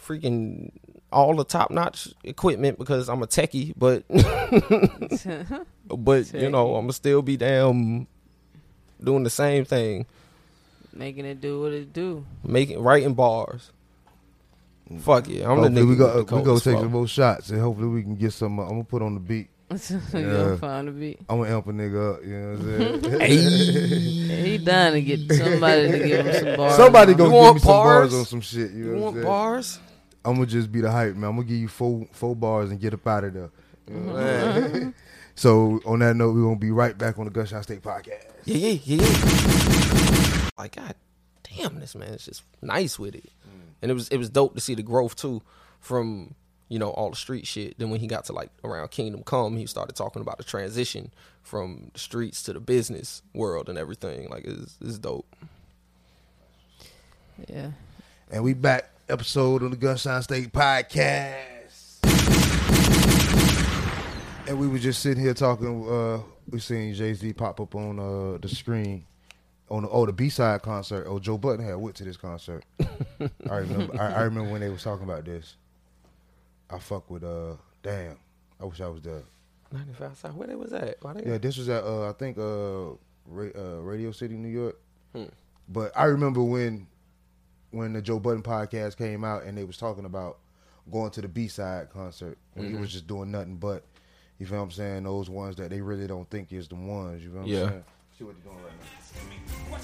[0.00, 0.70] Freaking
[1.12, 4.04] all the top notch equipment because I'm a techie, but
[5.88, 8.06] but you know I'm gonna still be damn
[9.02, 10.06] doing the same thing,
[10.94, 12.24] Making it do what it do.
[12.42, 13.70] making writing bars.
[15.00, 16.82] Fuck yeah, I'm the hopefully nigga we go with the we go coldest take flow.
[16.84, 18.58] some more shots and hopefully we can get some.
[18.58, 19.48] Uh, I'm gonna put on the beat.
[19.90, 20.56] you Yeah.
[20.56, 21.20] find a beat.
[21.28, 22.24] I'm gonna amp a nigga up.
[22.24, 24.28] You know what I'm saying?
[24.28, 26.76] Yeah, he dying to get somebody to give him some bars.
[26.76, 27.18] Somebody man.
[27.18, 28.14] gonna give want me some bars bars?
[28.20, 28.70] on some shit.
[28.70, 29.78] You, You know what want I'm bars?
[30.24, 31.30] I'm gonna just be the hype man.
[31.30, 33.50] I'm gonna give you four four bars and get up out of there.
[33.88, 34.90] You know what I'm mm-hmm.
[35.34, 38.24] so on that note, we're gonna be right back on the Gunshine State podcast.
[38.44, 39.06] Yeah, yeah, yeah.
[39.06, 40.48] yeah.
[40.58, 40.94] Like, god
[41.56, 43.30] damn, this man is just nice with it.
[43.46, 43.60] Mm.
[43.82, 45.42] And it was it was dope to see the growth too
[45.80, 46.34] from,
[46.68, 47.78] you know, all the street shit.
[47.78, 51.10] Then when he got to like around Kingdom Come, he started talking about the transition
[51.42, 54.28] from the streets to the business world and everything.
[54.28, 55.26] Like it's it's dope.
[57.48, 57.70] Yeah.
[58.30, 61.44] And we back episode on the Gunshine State podcast.
[64.46, 65.88] And we were just sitting here talking.
[65.88, 69.04] Uh, we seen Jay Z pop up on uh, the screen
[69.70, 71.06] on the, oh the B side concert.
[71.08, 72.64] Oh, Joe Budden had went to this concert.
[73.50, 74.00] I remember.
[74.00, 75.56] I, I remember when they was talking about this.
[76.70, 77.24] I fuck with.
[77.24, 78.16] Uh, damn.
[78.60, 79.22] I wish I was there.
[79.72, 80.34] Ninety five South.
[80.34, 80.96] Where they was at?
[81.02, 82.90] Why they Yeah, this was at uh, I think uh,
[83.26, 84.78] Ra- uh, Radio City, New York.
[85.14, 85.24] Hmm.
[85.68, 86.86] But I remember when
[87.70, 90.38] when the Joe Budden podcast came out and they was talking about
[90.90, 92.80] going to the B side concert when he Mm-hmm.
[92.80, 93.84] was just doing nothing but
[94.38, 97.22] you feel what I'm saying those ones that they really don't think is the ones.
[97.22, 97.62] You feel what Yeah.
[97.64, 97.84] I'm saying?
[98.18, 99.78] See what they're doing right now.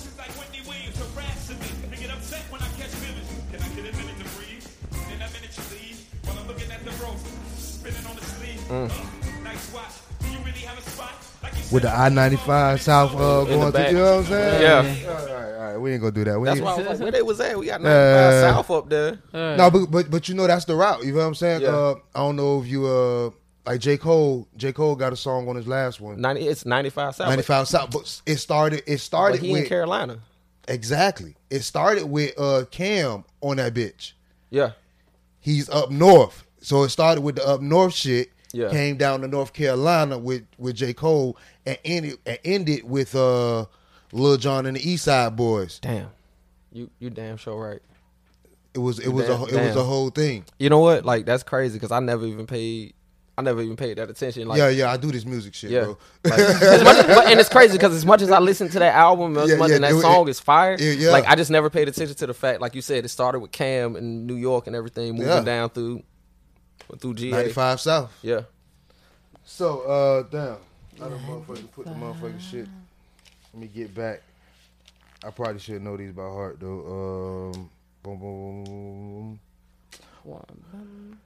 [11.72, 13.90] With the I ninety five South uh, In going to back.
[13.90, 14.62] you know what I'm saying?
[14.62, 15.10] Yeah.
[15.10, 15.76] All right, all right.
[15.78, 16.38] We ain't gonna do that.
[16.38, 17.58] We That's ain't, why I was like, where they was at?
[17.58, 18.30] We got Yeah.
[18.42, 19.18] 95 South up there.
[19.32, 21.04] No, but, but but you know that's the route.
[21.04, 21.62] You know what I'm saying?
[21.62, 21.68] Yeah.
[21.68, 23.30] Uh, I don't know if you uh
[23.66, 24.46] like J Cole.
[24.56, 26.20] J Cole got a song on his last one.
[26.20, 27.28] 90, it's 95 South.
[27.28, 28.80] 95 South, but it started.
[28.86, 30.18] It But started he in with Carolina.
[30.68, 31.34] Exactly.
[31.50, 34.12] It started with uh Cam on that bitch.
[34.50, 34.72] Yeah.
[35.40, 36.44] He's up north.
[36.60, 38.30] So it started with the up north shit.
[38.54, 38.70] Yeah.
[38.70, 40.94] Came down to North Carolina with with J.
[40.94, 41.36] Cole
[41.66, 43.66] and ended and ended with uh
[44.12, 45.78] Lil Jon and the East Side Boys.
[45.80, 46.08] Damn.
[46.72, 47.80] You you damn sure right.
[48.74, 50.44] It was it was a Damn, it was a whole thing.
[50.58, 51.04] You know what?
[51.04, 52.94] Like that's crazy because I never even paid.
[53.36, 54.46] I never even paid that attention.
[54.46, 55.98] Like yeah, yeah, I do this music shit, Yeah, bro.
[56.24, 56.38] Like,
[56.84, 59.50] much, but, and it's crazy because as much as I listen to that album, as
[59.50, 61.10] Yeah, much yeah, and that it- song it- is fire, yeah.
[61.10, 63.50] like I just never paid attention to the fact, like you said, it started with
[63.50, 66.04] Cam in New York and everything, moving down through
[67.00, 67.30] through GA.
[67.30, 68.12] Ninety five South.
[68.22, 68.42] Yeah,
[69.44, 70.56] So uh damn.
[71.04, 72.68] I done motherfucking put the motherfucking shit.
[73.52, 74.22] Let me get back.
[75.24, 77.52] I probably should know these by heart though.
[77.54, 77.70] Um
[78.02, 79.40] boom boom boom, boom.
[80.22, 81.18] One.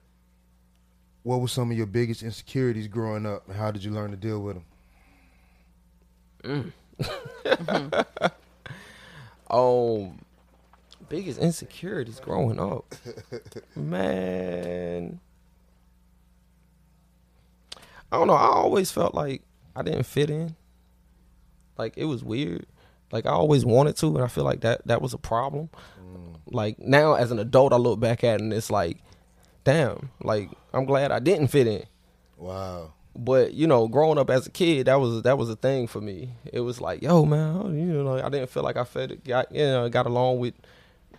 [1.23, 4.17] What were some of your biggest insecurities growing up and how did you learn to
[4.17, 4.57] deal with
[6.43, 6.73] them?
[9.51, 10.19] Um,
[11.09, 12.93] biggest insecurities growing up,
[13.75, 15.19] man.
[18.11, 18.33] I don't know.
[18.33, 19.41] I always felt like
[19.75, 20.55] I didn't fit in.
[21.77, 22.65] Like it was weird.
[23.11, 25.69] Like I always wanted to, and I feel like that that was a problem.
[26.01, 26.35] Mm.
[26.51, 28.97] Like now, as an adult, I look back at it and it's like,
[29.63, 30.09] damn.
[30.23, 31.83] Like I'm glad I didn't fit in
[32.37, 32.93] Wow.
[33.15, 35.99] but you know, growing up as a kid, that was that was a thing for
[36.01, 36.29] me.
[36.51, 39.65] It was like, yo, man, you know, I didn't feel like I fit, got you
[39.65, 40.53] know, got along with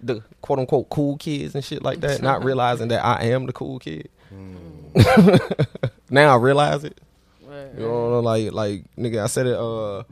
[0.02, 3.52] the quote unquote cool kids and shit like that, not realizing that I am the
[3.52, 4.08] cool kid.
[4.28, 4.56] Hmm.
[6.10, 7.00] now I realize it.
[7.44, 9.56] Right, You know, like like nigga, I said it.
[9.56, 10.04] Uh,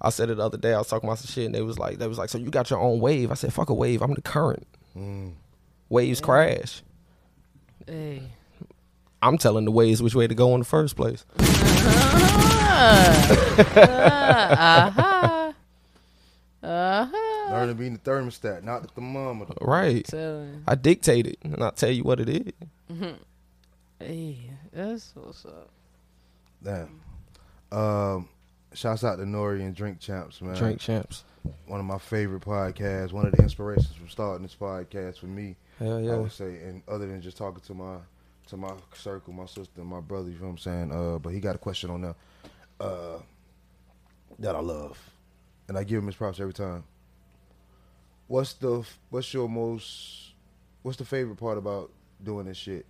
[0.00, 0.72] I said it the other day.
[0.72, 2.50] I was talking about some shit, and they was like, they was like, so you
[2.50, 3.30] got your own wave?
[3.30, 4.00] I said, fuck a wave.
[4.00, 4.66] I'm the current.
[5.90, 6.82] Waves crash.
[7.86, 8.22] Hey.
[9.22, 11.26] I'm telling the waves which way to go in the first place.
[14.62, 15.52] Uh-huh.
[16.62, 17.50] Uh-huh.
[17.50, 19.54] Learn to be in the thermostat, not the thermometer.
[19.60, 20.08] Right.
[20.66, 22.52] I dictate it, and I tell you what it is.
[24.00, 24.38] Hey,
[24.72, 25.68] that's what's up.
[26.62, 27.00] Damn.
[27.70, 28.28] Um
[28.72, 29.62] shouts out to N.O.R.E.
[29.62, 30.54] and Drink Champs, man.
[30.54, 31.24] Drink champs.
[31.66, 35.56] One of my favorite podcasts, one of the inspirations from starting this podcast for me.
[35.78, 36.12] Hell yeah.
[36.12, 37.96] I would say, and other than just talking to my
[38.48, 40.92] to my circle, my sister, my brother, you know what I'm saying?
[40.92, 42.14] Uh, but he got a question on there
[42.80, 43.18] uh,
[44.38, 44.98] that I love,
[45.68, 46.84] and I give him his props every time.
[48.26, 50.32] What's the what's your most
[50.82, 51.90] what's the favorite part about
[52.22, 52.86] doing this shit?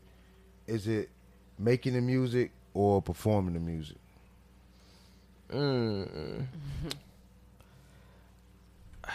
[0.70, 1.10] Is it
[1.58, 3.96] making the music or performing the music?
[5.52, 6.46] Mm.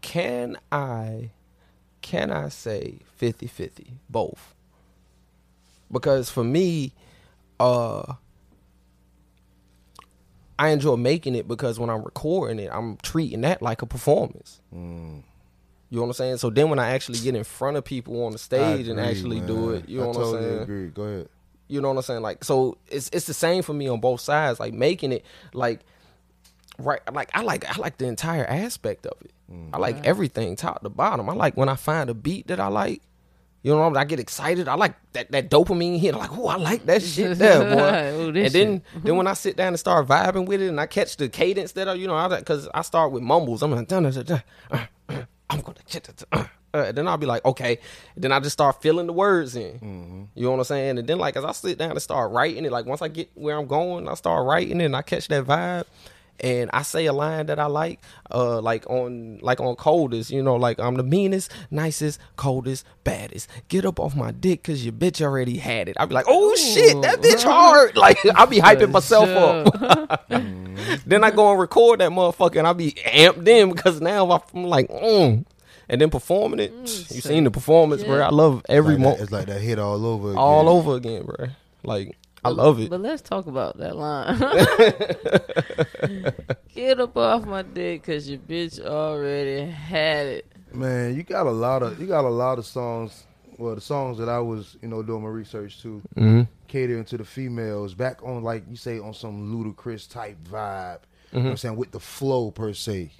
[0.00, 1.30] Can I
[2.00, 4.54] can I say 50-50 both?
[5.90, 6.92] Because for me,
[7.60, 8.14] uh
[10.58, 14.60] I enjoy making it because when I'm recording it, I'm treating that like a performance.
[14.74, 15.24] Mm.
[15.94, 16.36] You know what I'm saying?
[16.38, 18.98] So then when I actually get in front of people on the stage I and
[18.98, 20.62] agree, actually do it, you know I what totally I'm saying?
[20.62, 20.86] agree.
[20.88, 21.28] Go ahead.
[21.68, 22.20] You know what I'm saying?
[22.20, 24.58] Like, so it's it's the same for me on both sides.
[24.58, 25.82] Like making it like
[26.80, 29.30] right, like I like I like the entire aspect of it.
[29.72, 30.04] I like mm-hmm.
[30.04, 31.30] everything top to bottom.
[31.30, 33.00] I like when I find a beat that I like.
[33.62, 33.96] You know, what I, mean?
[33.98, 34.68] I get excited.
[34.68, 36.12] I like that that dopamine hit.
[36.14, 38.18] I'm like, oh, I like that shit there, boy.
[38.18, 40.80] Ooh, and this then then when I sit down and start vibing with it, and
[40.80, 43.62] I catch the cadence that I, you know, I that because I start with mumbles.
[43.62, 44.42] I'm like, dun, dun, dun,
[45.54, 45.78] I'm gonna,
[46.32, 46.44] uh,
[46.74, 47.78] uh, then I'll be like, okay.
[48.16, 49.78] then I just start filling the words in.
[50.34, 50.98] You know what I'm saying?
[50.98, 53.30] And then like as I sit down and start writing it, like once I get
[53.34, 55.84] where I'm going, I start writing it and I catch that vibe.
[56.40, 60.42] And I say a line that I like, uh, like on like on coldest, you
[60.42, 63.48] know, like I'm the meanest, nicest, coldest, baddest.
[63.68, 65.96] Get up off my dick cause your bitch already had it.
[65.98, 67.96] I'll be like, oh shit, that bitch hard.
[68.04, 70.28] Like I'll be hyping myself up.
[71.06, 74.64] then I go and record that motherfucker and I'll be amped in because now I'm
[74.64, 75.44] like, mm.
[75.88, 76.72] and then performing it.
[76.72, 78.20] you seen the performance, bro.
[78.20, 80.30] I love every Like moment it's like that hit all over.
[80.30, 80.38] Again.
[80.38, 81.46] all over again, bro.
[81.82, 82.90] Like I love it.
[82.90, 84.38] But let's talk about that line.
[86.74, 90.46] Get up off my dick because your bitch already had it.
[90.72, 93.24] Man, you got a lot of you got a lot of songs.
[93.56, 96.42] Well, the songs that I was, you know, doing my research to, Mm-hmm.
[96.66, 100.98] catering to the females, back on like you say on some Ludacris type vibe.
[101.32, 103.12] You know what I'm saying with the flow per se.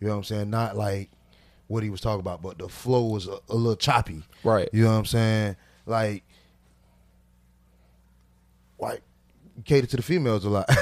[0.00, 0.50] You know what I'm saying?
[0.50, 1.10] Not like
[1.68, 4.22] what he was talking about, but the flow was a, a little choppy.
[4.44, 4.68] Right.
[4.72, 5.56] You know what I'm saying?
[5.86, 6.24] Like,
[8.82, 9.00] like
[9.64, 10.66] cater to the females a lot.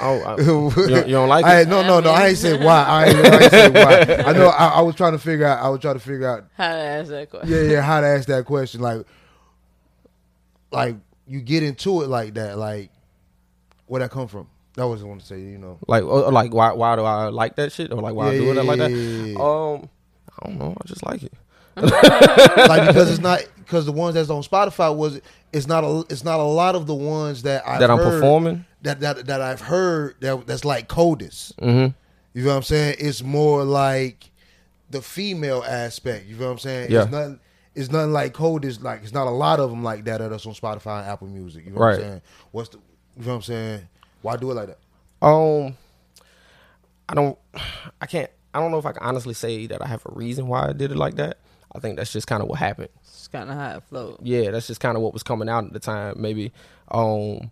[0.00, 1.68] Oh, I- you, you don't like I, it?
[1.68, 2.10] no, no, no.
[2.10, 2.82] I ain't say why.
[2.84, 4.24] I ain't, I ain't say why.
[4.28, 4.48] I know.
[4.48, 5.64] I, I was trying to figure out.
[5.64, 6.44] I was trying to figure out.
[6.56, 7.48] How to ask that question?
[7.50, 7.80] Yeah, yeah.
[7.82, 8.80] How to ask that question?
[8.80, 9.06] Like,
[10.72, 10.96] like
[11.26, 12.58] you get into it like that.
[12.58, 12.90] Like,
[13.86, 14.48] where that come from?
[14.74, 15.40] That was I want to say.
[15.40, 15.78] You know.
[15.86, 18.38] Like, or, like why why do I like that shit, or like why I Yeah,
[18.38, 18.94] do yeah, it like yeah, that?
[18.96, 19.38] yeah, yeah.
[19.38, 19.88] Um,
[20.38, 20.76] I don't know.
[20.80, 21.32] I just like it.
[22.68, 25.20] like because it's not because the ones that's on Spotify was
[25.52, 28.64] it's not a it's not a lot of the ones that I've that I'm performing.
[28.82, 31.56] that that that I've heard that that's like coldest.
[31.58, 31.94] Mm-hmm.
[32.34, 32.96] You know what I'm saying?
[32.98, 34.30] It's more like
[34.90, 36.26] the female aspect.
[36.26, 36.90] You know what I'm saying?
[36.90, 37.02] Yeah.
[37.02, 37.40] It's nothing.
[37.74, 38.82] It's nothing like coldest.
[38.82, 41.64] Like it's not a lot of them like that that's on Spotify and Apple Music.
[41.64, 42.22] You know what I'm saying?
[42.50, 42.78] What's the?
[43.16, 43.88] You know what I'm saying?
[44.22, 45.26] Why do it like that?
[45.26, 45.76] Um,
[47.08, 47.38] I don't.
[48.00, 48.30] I can't.
[48.52, 50.72] I don't know if I can honestly say that I have a reason why I
[50.72, 51.38] did it like that.
[51.74, 52.88] I think that's just kind of what happened.
[53.02, 54.18] It's kind of how it flowed.
[54.22, 56.14] yeah, that's just kind of what was coming out at the time.
[56.20, 56.52] Maybe,
[56.90, 57.50] um,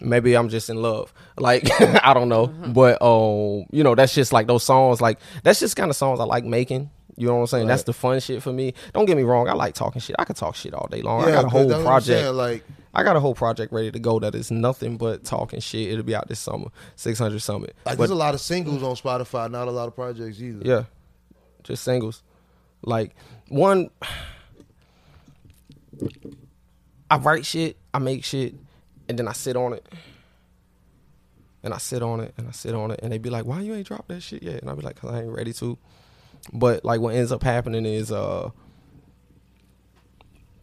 [0.00, 1.12] maybe I'm just in love.
[1.38, 1.68] Like
[2.04, 5.00] I don't know, but um, you know, that's just like those songs.
[5.00, 6.90] Like that's just kind of songs I like making.
[7.16, 7.66] You know what I'm saying?
[7.66, 8.72] That's the fun shit for me.
[8.94, 9.46] Don't get me wrong.
[9.46, 10.16] I like talking shit.
[10.18, 11.22] I could talk shit all day long.
[11.22, 12.20] I Yeah, got a whole that's what I'm project.
[12.22, 12.64] saying, Like
[12.94, 15.90] I got a whole project ready to go that is nothing but talking shit.
[15.90, 17.76] It'll be out this summer, 600 Summit.
[17.84, 20.62] like But- there's a lot of singles on Spotify, not a lot of projects either.
[20.66, 20.84] yeah,
[21.62, 22.22] just singles.
[22.82, 23.14] Like
[23.48, 23.90] one,
[27.10, 28.54] I write shit, I make shit,
[29.08, 29.86] and then I sit on it,
[31.62, 33.60] and I sit on it, and I sit on it, and they be like, "Why
[33.60, 35.76] you ain't dropped that shit yet?" And I be like, "Cause I ain't ready to."
[36.52, 38.50] But like, what ends up happening is, uh,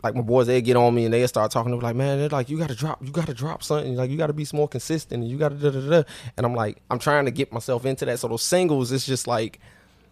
[0.03, 2.17] like my boys, they get on me and they start talking to me like, "Man,
[2.17, 5.21] they're like, you gotta drop, you gotta drop something, like you gotta be more consistent,
[5.21, 6.03] and you gotta da da da." da."
[6.35, 8.19] And I'm like, I'm trying to get myself into that.
[8.19, 9.59] So those singles, it's just like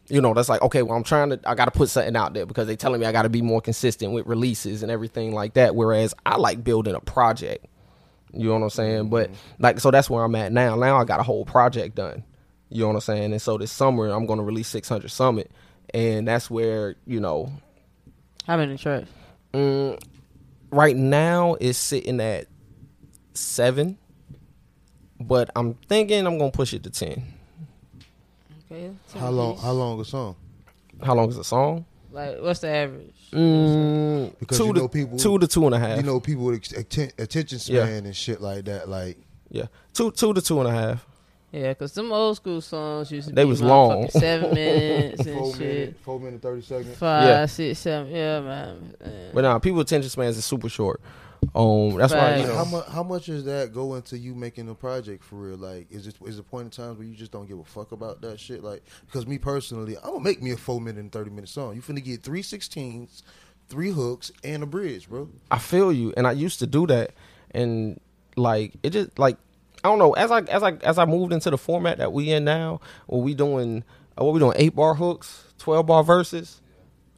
[0.07, 2.33] you know, that's like, okay, well, I'm trying to, I got to put something out
[2.33, 5.33] there because they telling me I got to be more consistent with releases and everything
[5.33, 5.75] like that.
[5.75, 7.65] Whereas I like building a project.
[8.33, 9.09] You know what I'm saying?
[9.09, 10.75] But like, so that's where I'm at now.
[10.75, 12.23] Now I got a whole project done.
[12.69, 13.31] You know what I'm saying?
[13.31, 15.51] And so this summer I'm going to release 600 Summit,
[15.93, 17.51] and that's where you know,
[18.45, 19.07] How many tracks?
[19.53, 19.97] mm,
[20.71, 22.47] right now it's sitting at
[23.33, 23.97] seven,
[25.19, 27.23] but I'm thinking I'm gonna push it to ten.
[28.71, 28.91] Okay.
[29.17, 29.57] How long?
[29.57, 30.35] How long a song?
[31.01, 31.85] How long is a song?
[32.11, 33.11] Like, what's the average?
[33.33, 35.97] Mm, Because two you to know people- two to two and a half.
[35.97, 37.85] You know, people with atten- attention span Yeah.
[37.87, 38.87] and shit like that.
[38.89, 39.17] Like
[39.49, 41.05] Yeah, two two to two and a half.
[41.51, 44.09] Yeah, because some old school songs used to They be was long.
[44.09, 45.59] seven minutes and four shit.
[45.59, 46.97] minute, four minute, thirty seconds.
[46.97, 47.45] Five, Yeah.
[47.45, 48.11] six, seven.
[48.11, 48.95] Yeah, man.
[48.99, 49.31] man.
[49.33, 50.99] But now people attention spans is super short.
[51.55, 52.55] Um, that's why you know.
[52.55, 52.87] How much?
[52.87, 55.57] How much does that go into you making a project for real?
[55.57, 57.93] Like, is it is it point in times where you just don't give a fuck
[57.93, 58.61] about that shit?
[58.61, 61.75] Like, because me personally, I'm gonna make me a four minute and thirty minute song.
[61.75, 63.23] You finna get three sixteens,
[63.69, 65.29] three hooks, and a bridge, bro.
[65.49, 67.11] I feel you, and I used to do that,
[67.51, 68.01] and
[68.35, 69.37] like it just like
[69.83, 70.13] I don't know.
[70.13, 73.21] As I as I as I moved into the format that we in now, where
[73.21, 73.83] we doing
[74.19, 76.61] uh, what we doing eight bar hooks, twelve bar verses.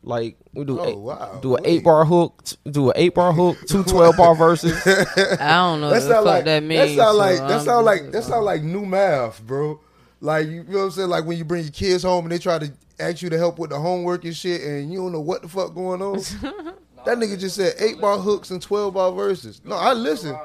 [0.07, 1.39] Like we do, Oh, eight, wow.
[1.41, 1.69] do an Wait.
[1.69, 4.71] eight bar hook, do an eight bar hook, two 12 bar verses.
[4.87, 6.95] I don't know what That the sound fuck like that means.
[6.95, 9.79] That sound so like that I'm sound like just- that sound like new math, bro.
[10.21, 11.09] Like you, know what I'm saying?
[11.09, 13.59] Like when you bring your kids home and they try to ask you to help
[13.59, 16.17] with the homework and shit, and you don't know what the fuck going on.
[17.05, 19.61] that nigga just said eight bar hooks and twelve bar verses.
[19.65, 20.35] No, I listen.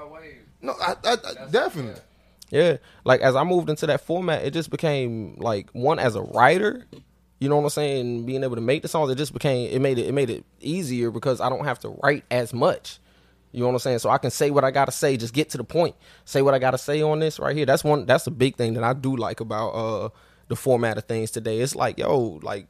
[0.60, 2.00] No, I, I, I definitely.
[2.50, 6.22] Yeah, like as I moved into that format, it just became like one as a
[6.22, 6.84] writer.
[7.42, 8.24] You know what I'm saying?
[8.24, 10.44] Being able to make the songs, it just became it made it it made it
[10.60, 13.00] easier because I don't have to write as much.
[13.50, 13.98] You know what I'm saying?
[13.98, 15.96] So I can say what I gotta say, just get to the point.
[16.24, 17.66] Say what I gotta say on this right here.
[17.66, 18.06] That's one.
[18.06, 20.08] That's a big thing that I do like about uh
[20.46, 21.58] the format of things today.
[21.58, 22.68] It's like yo, like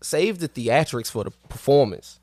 [0.00, 2.18] save the theatrics for the performance.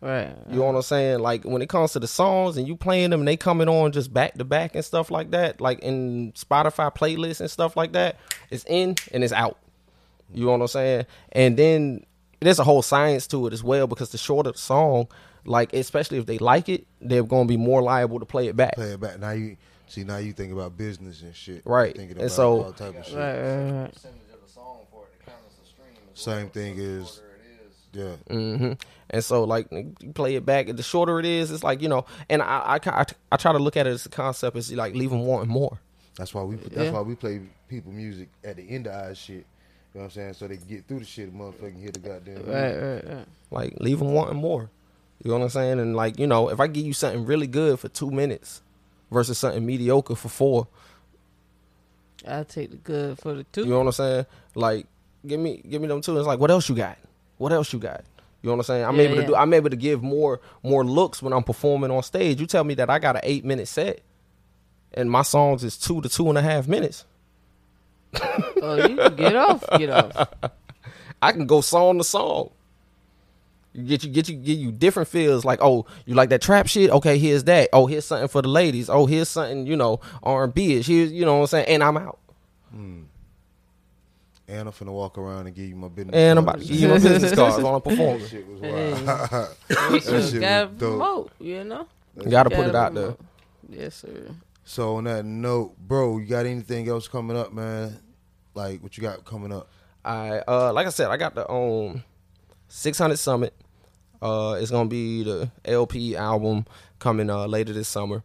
[0.00, 0.34] Right.
[0.50, 1.20] You know what I'm saying?
[1.20, 3.92] Like when it comes to the songs and you playing them and they coming on
[3.92, 7.92] just back to back and stuff like that, like in Spotify playlists and stuff like
[7.92, 8.18] that,
[8.50, 9.58] it's in and it's out.
[10.34, 11.06] You know what I'm saying?
[11.32, 12.04] And then
[12.40, 15.08] there's a whole science to it as well because the shorter the song,
[15.44, 18.74] like especially if they like it, they're gonna be more liable to play it back.
[18.74, 19.18] Play it back.
[19.20, 19.56] Now you
[19.86, 20.04] see.
[20.04, 21.62] Now you think about business and shit.
[21.64, 21.94] Right.
[21.96, 23.14] Thinking And about so- all type of shit.
[23.16, 23.94] Right, right, right.
[26.14, 28.18] Same thing is- shorter it is.
[28.28, 28.34] Yeah.
[28.34, 28.72] hmm
[29.10, 30.66] And so, like, you play it back.
[30.74, 32.04] The shorter it is, it's like you know.
[32.28, 34.94] And I, I, I, I try to look at it as a concept is like
[34.94, 35.78] leave them wanting more.
[36.16, 36.56] That's why we.
[36.56, 36.90] That's Yeah.
[36.92, 39.44] why we play people music at the end of our shit.
[39.94, 40.32] You know what I'm saying?
[40.34, 42.44] So they get through the shit, and motherfucking hear the goddamn.
[42.46, 43.26] Right, right, right.
[43.52, 44.68] Like leave them wanting more.
[45.22, 45.78] You know what I'm saying?
[45.78, 48.60] And like you know, if I give you something really good for two minutes
[49.12, 50.66] versus something mediocre for four,
[52.26, 53.62] I take the good for the two.
[53.62, 54.26] you know what I'm saying?
[54.56, 54.86] Like
[55.26, 56.18] give me give me them two.
[56.18, 56.98] It's like what else you got?
[57.38, 58.02] What else you got?
[58.42, 58.84] You know what I'm saying?
[58.84, 59.36] I'm Yeah, able to do.
[59.36, 62.40] I'm able to give more more looks when I'm performing on stage.
[62.40, 64.00] You tell me that I got an eight minute set,
[64.92, 67.04] and my songs is two to two and a half minutes.
[68.62, 70.28] Oh, you can get off, get off.
[71.22, 72.50] I can go song to song.
[73.72, 75.44] You get you get you get you different feels.
[75.44, 76.90] Like oh, you like that trap shit?
[76.90, 77.70] Okay, here's that.
[77.72, 78.88] Oh, here's something for the ladies.
[78.88, 80.86] Oh, here's something you know R and B ish.
[80.86, 81.66] Here's you know what I'm saying.
[81.68, 82.18] And I'm out.
[82.70, 83.02] Hmm.
[84.46, 86.14] And I'm finna walk around and give you my business.
[86.14, 86.66] And I'm about cards.
[86.66, 88.28] to give you my business cards on a That performance.
[88.28, 88.92] shit was Hey.
[88.92, 89.06] wild.
[89.06, 89.52] That
[90.30, 90.78] shit gotta was dope.
[90.98, 91.86] promote, you know.
[92.22, 93.14] You Gotta put Gotta it out there.
[93.70, 94.28] Yes, sir.
[94.64, 97.98] So on that note, bro, you got anything else coming up, man?
[98.54, 99.68] Like what you got coming up?
[100.04, 102.02] I uh like I said, I got the um
[102.68, 103.54] 600 Summit.
[104.22, 106.66] Uh, it's gonna be the LP album
[106.98, 108.22] coming uh later this summer.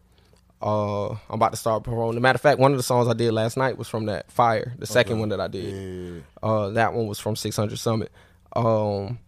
[0.62, 2.16] Uh, I'm about to start performing.
[2.16, 4.06] As a matter of fact, one of the songs I did last night was from
[4.06, 6.14] that Fire, the second one that I did.
[6.14, 6.20] Yeah.
[6.42, 8.12] Uh, that one was from 600 Summit.
[8.54, 9.18] Um,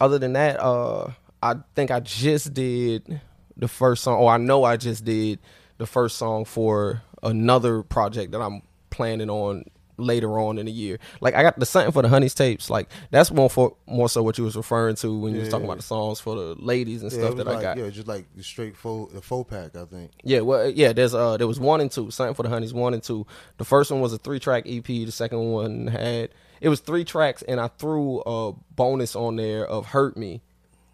[0.00, 3.20] other than that, uh, I think I just did
[3.56, 4.18] the first song.
[4.20, 5.38] Oh, I know I just did
[5.78, 9.64] the first song for another project that I'm planning on
[9.98, 10.98] later on in the year.
[11.20, 12.70] Like I got the something for the Honeys tapes.
[12.70, 15.64] Like that's more for more so what you was referring to when you was talking
[15.66, 15.72] Yeah.
[15.72, 17.76] about the songs for the ladies and Yeah, stuff that like, I got.
[17.76, 20.12] Yeah, just like the straight faux, the faux pack, I think.
[20.24, 20.92] Yeah, well, yeah.
[20.92, 22.10] There's uh, there was one and two.
[22.10, 23.26] Something for the honeys, one and two.
[23.58, 24.84] The first one was a three track EP.
[24.86, 26.30] The second one had
[26.60, 30.42] it was three tracks, and I threw a bonus on there of "Hurt Me,"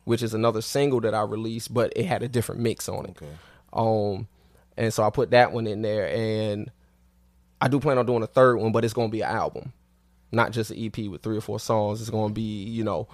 [0.05, 3.11] which is another single that I released, but it had a different mix on it.
[3.23, 3.33] Okay.
[3.73, 4.29] Um,
[4.77, 6.71] and so I put that one in there, and
[7.61, 9.73] I do plan on doing a third one, but it's gonna be an album,
[10.33, 12.01] not just an EP with three or four songs.
[12.01, 13.09] It's gonna be you know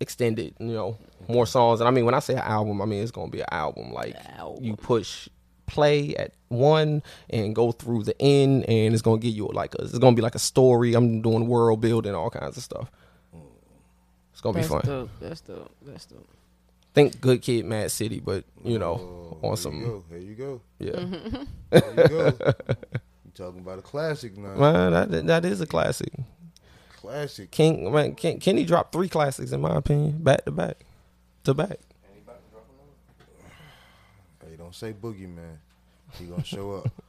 [0.00, 0.98] extended, you know,
[1.28, 1.80] more songs.
[1.80, 3.92] And I mean, when I say an album, I mean it's gonna be an album.
[3.92, 4.62] Like Album.
[4.64, 5.28] you push
[5.66, 9.82] play at one and go through the end, and it's gonna give you like a,
[9.84, 10.94] it's gonna be like a story.
[10.94, 12.90] I'm doing world building, all kinds of stuff.
[14.32, 14.82] It's gonna be fun.
[14.84, 15.10] dope.
[15.20, 15.70] That's dope.
[15.82, 16.26] That's dope.
[16.94, 20.04] Think Good Kid, Mad City, but you know, Oh, on some You go.
[20.10, 20.60] There you go.
[20.78, 20.90] yeah.
[20.92, 21.42] Mm-hmm.
[21.70, 22.52] There you go.
[23.38, 24.54] you talking about a classic now?
[24.54, 26.12] Man, that that is a classic.
[26.96, 27.50] Classic.
[27.50, 30.84] King man, Ken, Kenny dropped three classics in my opinion, back to back,
[31.44, 31.78] to back.
[34.44, 35.56] Hey, don't say boogeyman.
[36.18, 36.92] He gonna show up.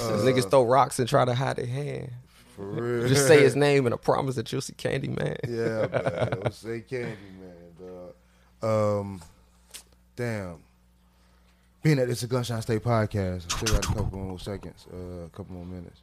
[0.00, 2.10] Uh, Niggas throw rocks and try to hide their hand.
[2.56, 3.06] For real.
[3.06, 5.36] Just say his name and I promise that you'll see Candy Man.
[5.48, 6.28] Yeah, man.
[6.40, 8.10] Don't say candy, man.
[8.60, 9.00] Dog.
[9.00, 9.22] Um,
[10.16, 10.56] damn.
[11.82, 15.24] Being that it's a Gunshine State podcast, I still got a couple more seconds, uh,
[15.26, 16.02] a couple more minutes.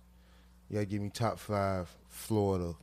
[0.70, 2.76] You gotta give me top five Florida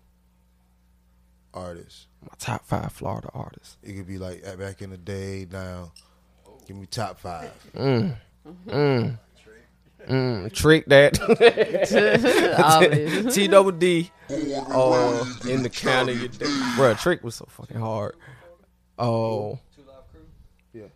[1.53, 2.07] artists.
[2.23, 3.77] My top five Florida artists.
[3.83, 5.93] It could be like back in the day, now.
[6.67, 7.53] Give me top five.
[7.77, 8.17] Mm.
[8.67, 9.19] Mm.
[10.09, 10.53] Mm.
[10.53, 11.21] Trick that.
[12.59, 13.35] Obvious.
[13.35, 14.11] T double D.
[14.31, 16.29] Oh, in the county, you
[16.77, 16.95] bro.
[16.95, 18.17] Trick was so fucking hard.
[18.99, 19.59] Oh.
[19.75, 20.21] Two Live Crew.
[20.73, 20.87] Yeah.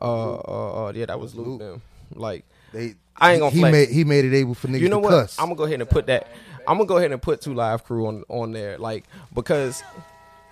[0.00, 1.46] Uh, uh, uh, yeah, that was Luke.
[1.46, 1.58] Luke.
[1.60, 1.82] Them.
[2.14, 3.72] Like, They, I ain't gonna he flex.
[3.72, 5.10] made he made it able for niggas you know to what?
[5.10, 5.38] cuss.
[5.38, 6.28] I'm gonna go ahead and put that.
[6.68, 9.82] I'm gonna go ahead and put two live crew on on there, like because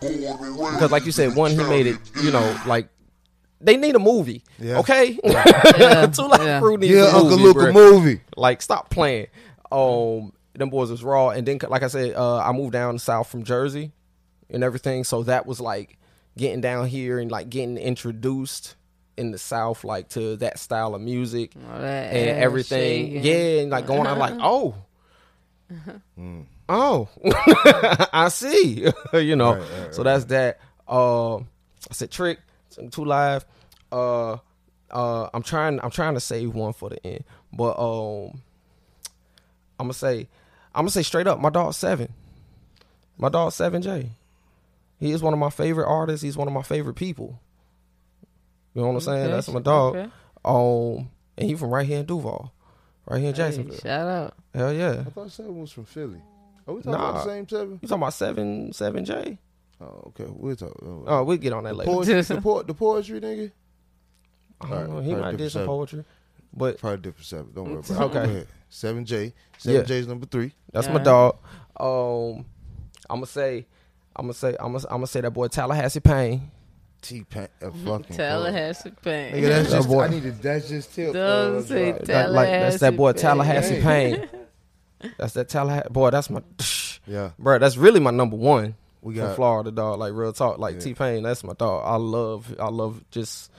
[0.00, 1.98] because like you said, one he made it.
[2.22, 2.88] You know, like
[3.60, 4.42] they need a movie.
[4.58, 4.78] Yeah.
[4.78, 6.60] Okay, Yeah, two live yeah.
[6.60, 7.70] crew needs yeah, a Uncle movie, Luke bruh.
[7.70, 8.20] a movie.
[8.36, 9.28] Like, stop playing.
[9.72, 13.28] Um, them boys was raw, and then like I said, uh, I moved down south
[13.28, 13.92] from Jersey
[14.50, 15.98] and everything, so that was like
[16.36, 18.74] getting down here and like getting introduced
[19.16, 23.06] in the south, like to that style of music that and everything.
[23.06, 23.24] shaking.
[23.24, 24.74] Yeah, and like going out like, oh,
[26.68, 27.08] oh,
[28.12, 28.86] I see.
[29.12, 30.60] you know, Right, right, so that's that.
[30.88, 31.42] Uh, I
[31.92, 32.38] said trick
[32.90, 33.44] two live.
[33.92, 34.38] Uh,
[34.90, 35.80] uh, I'm trying.
[35.82, 38.40] I'm trying to save one for the end, but um,
[39.78, 40.28] I'm gonna say,
[40.74, 42.12] I'm gonna say straight up, my dog Seven,
[43.18, 44.10] my dog Seven J.
[44.98, 46.22] He is one of my favorite artists.
[46.22, 47.40] He's one of my favorite people.
[48.74, 49.22] You know what I'm saying?
[49.24, 49.96] Okay, That's my dog.
[49.96, 50.10] okay.
[50.44, 51.08] Um,
[51.38, 52.52] and he from right here in Duval,
[53.06, 53.78] right here in Hey, Jacksonville.
[53.78, 54.34] shout out.
[54.54, 55.04] Hell yeah.
[55.06, 56.20] I thought Seven was from Philly.
[56.66, 57.10] Are we talking Nah.
[57.10, 57.78] about the same Seven?
[57.82, 59.38] You talking about seven seven J?
[59.80, 60.26] Oh, okay.
[60.28, 60.72] We'll talk.
[60.82, 61.90] Oh, Oh, we'll get on that the, later.
[61.90, 63.52] poetry, the, po- the poetry nigga?
[64.60, 64.76] I don't know.
[64.92, 65.66] Alright, He probably might did some seven.
[65.66, 66.04] poetry,
[66.52, 67.52] but Probably different seven.
[67.54, 68.18] Don't worry about it.
[68.18, 68.46] Okay.
[68.70, 69.34] Seven J.
[69.58, 69.86] Seven Yeah.
[69.86, 70.52] J is number three.
[70.72, 71.02] that's my Yeah.
[71.02, 71.36] dog.
[71.78, 72.44] Um,
[73.10, 73.66] I'm gonna say,
[74.16, 76.50] I'm gonna say, I'm gonna, I'm gonna say that boy Tallahassee Pain.
[77.04, 77.48] T Pain.
[77.60, 79.34] A fucking Tallahassee Pain.
[79.34, 79.88] Nigga, that's just.
[79.88, 80.04] boy.
[80.04, 80.40] I needed.
[80.42, 81.12] That's just tip.
[81.12, 82.02] Don't uh, say drop.
[82.04, 84.28] That, like that's that boy Tallahassee Tallahassee Pain.
[85.00, 85.12] Pain.
[85.18, 86.10] that's that Tallahassee boy.
[86.10, 86.42] That's my,
[87.06, 87.30] Yeah.
[87.38, 87.58] bro.
[87.58, 89.36] That's really my number one We from got.
[89.36, 89.98] Florida, dog.
[89.98, 90.80] Like real talk, like Yeah.
[90.80, 91.22] T Pain.
[91.22, 91.82] That's my dog.
[91.84, 93.50] I love, I love just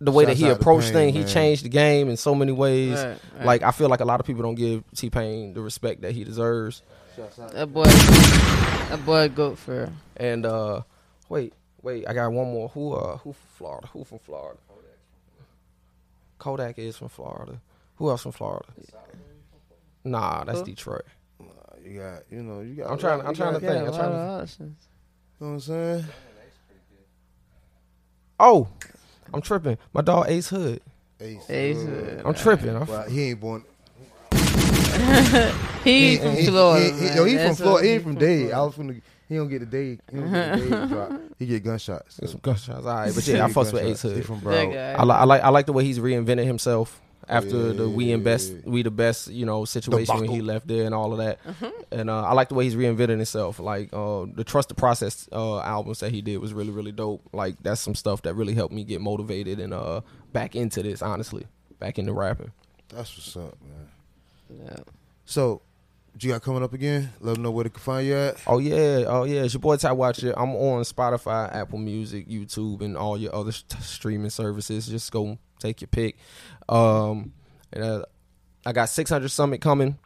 [0.00, 1.16] the way Shouts that he approached things.
[1.16, 2.92] He changed the game in so many ways.
[2.98, 3.46] Right, right.
[3.46, 6.12] Like I feel like a lot of people don't give T Pain the respect that
[6.12, 6.82] he deserves.
[7.52, 9.90] That boy, that boy goat for.
[10.16, 10.82] And uh
[11.28, 12.68] wait, wait, I got one more.
[12.70, 13.86] Who uh who from Florida?
[13.92, 14.58] Who from Florida?
[16.38, 17.60] Kodak is from Florida.
[17.96, 18.66] Who else from Florida?
[20.04, 20.64] Nah, that's Who?
[20.64, 21.04] Detroit.
[21.84, 22.22] You got.
[22.30, 22.60] You know.
[22.60, 22.90] You got.
[22.90, 23.72] I'm trying- I'm trying to think.
[23.72, 24.76] I'm trying to- of options.
[25.40, 26.04] know what I'm saying?
[28.40, 28.68] Oh,
[29.32, 29.78] I'm tripping.
[29.92, 30.80] My dog Ace Hood.
[31.20, 31.48] Ace.
[31.48, 32.22] Ace Hood.
[32.24, 32.74] I'm tripping.
[32.74, 33.64] I'm, Well, he ain't born.
[35.84, 36.84] He from he, Florida.
[36.94, 37.86] He, he, yo, he from That's Florida.
[37.88, 38.52] He ain't from Dade.
[38.52, 39.00] I was from the.
[39.32, 39.98] He don't get the day.
[40.10, 41.12] He don't get the day drop.
[41.38, 42.20] He get gunshots.
[42.24, 42.84] some gunshots.
[42.86, 44.26] All right, but yeah, I fucks with Ace Hood.
[44.26, 47.72] from That I, li- I like I like the way he's reinvented himself after yeah,
[47.72, 50.84] the we yeah, in best we the best you know situation when he left there
[50.84, 51.38] and all of that.
[51.46, 51.70] Uh-huh.
[51.90, 53.58] And uh, I like the way he's reinvented himself.
[53.58, 57.26] Like uh, the Trust the Process uh, albums that he did was really really dope.
[57.32, 60.02] Like that's some stuff that really helped me get motivated and uh,
[60.32, 61.00] back into this.
[61.00, 61.46] Honestly,
[61.78, 62.52] back into rapping.
[62.90, 64.66] That's what's up, man.
[64.66, 64.76] Yeah.
[65.24, 65.62] So, what
[66.20, 67.10] you got coming up again?
[67.20, 68.36] Let them know where can find you at.
[68.46, 69.42] Oh yeah, oh yeah.
[69.42, 70.34] It's your boy Ty Watcher.
[70.36, 74.86] I'm on Spotify, Apple Music, YouTube, and all your other st- streaming services.
[74.86, 76.16] Just go take your pick.
[76.68, 77.32] Um,
[77.72, 78.04] and uh,
[78.66, 79.98] I got 600 Summit coming.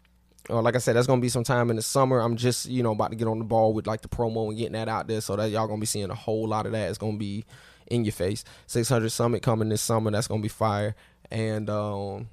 [0.48, 2.20] Uh, like I said, that's gonna be sometime in the summer.
[2.20, 4.56] I'm just you know about to get on the ball with like the promo and
[4.56, 6.88] getting that out there, so that y'all gonna be seeing a whole lot of that.
[6.88, 7.44] It's gonna be
[7.88, 8.44] in your face.
[8.68, 10.10] 600 Summit coming this summer.
[10.10, 10.94] That's gonna be fire.
[11.30, 12.28] And um,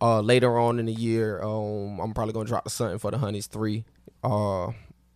[0.00, 3.18] uh, later on in the year, um, I'm probably gonna drop the something for the
[3.18, 3.84] Honeys three
[4.22, 4.72] uh,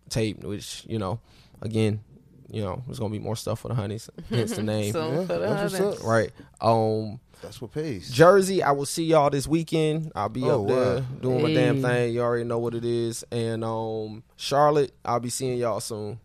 [0.09, 1.19] tape, which you know,
[1.61, 2.01] again,
[2.49, 5.25] you know, there's gonna be more stuff for the Honeys, hence the name, So Yeah,
[5.25, 6.07] for the that's what's up.
[6.07, 6.31] right?
[6.59, 8.09] Um, That's what pays.
[8.11, 10.11] Jersey, I will see y'all this weekend.
[10.15, 11.05] I'll be Oh, up there wow.
[11.21, 12.13] doing my damn thing.
[12.13, 13.23] You already know what it is.
[13.31, 16.19] And um, Charlotte, I'll be seeing y'all soon.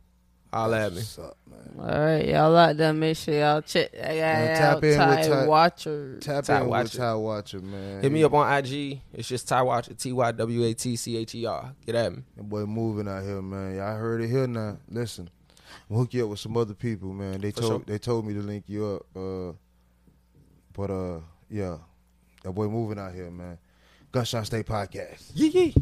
[0.53, 1.03] I'll at me.
[1.19, 1.37] Up.
[1.79, 2.93] All right, y'all out there.
[2.93, 4.85] Make sure y'all check Yeah, guy tap out.
[4.85, 6.19] in with Ty Ty- Watcher.
[6.21, 6.99] Tap Ty in with Watcher.
[6.99, 8.03] Ty Watcher, man.
[8.03, 9.01] Hit me up on IG.
[9.13, 11.73] It's just Ty Watcher, T Y W A T C H E R.
[11.85, 12.23] Get at me.
[12.37, 13.77] That boy moving out here, man.
[13.77, 14.79] Y'all heard it here now.
[14.89, 15.29] Listen,
[15.91, 17.41] I'm hook you up with some other people, man.
[17.41, 17.83] They For told sure.
[17.87, 19.07] they told me to link you up.
[19.15, 19.53] Uh,
[20.73, 21.21] but uh,
[21.51, 21.77] yeah,
[22.45, 23.59] that boy moving out here, man.
[24.13, 25.33] Gunshine State Podcast.
[25.35, 25.75] Yee yee.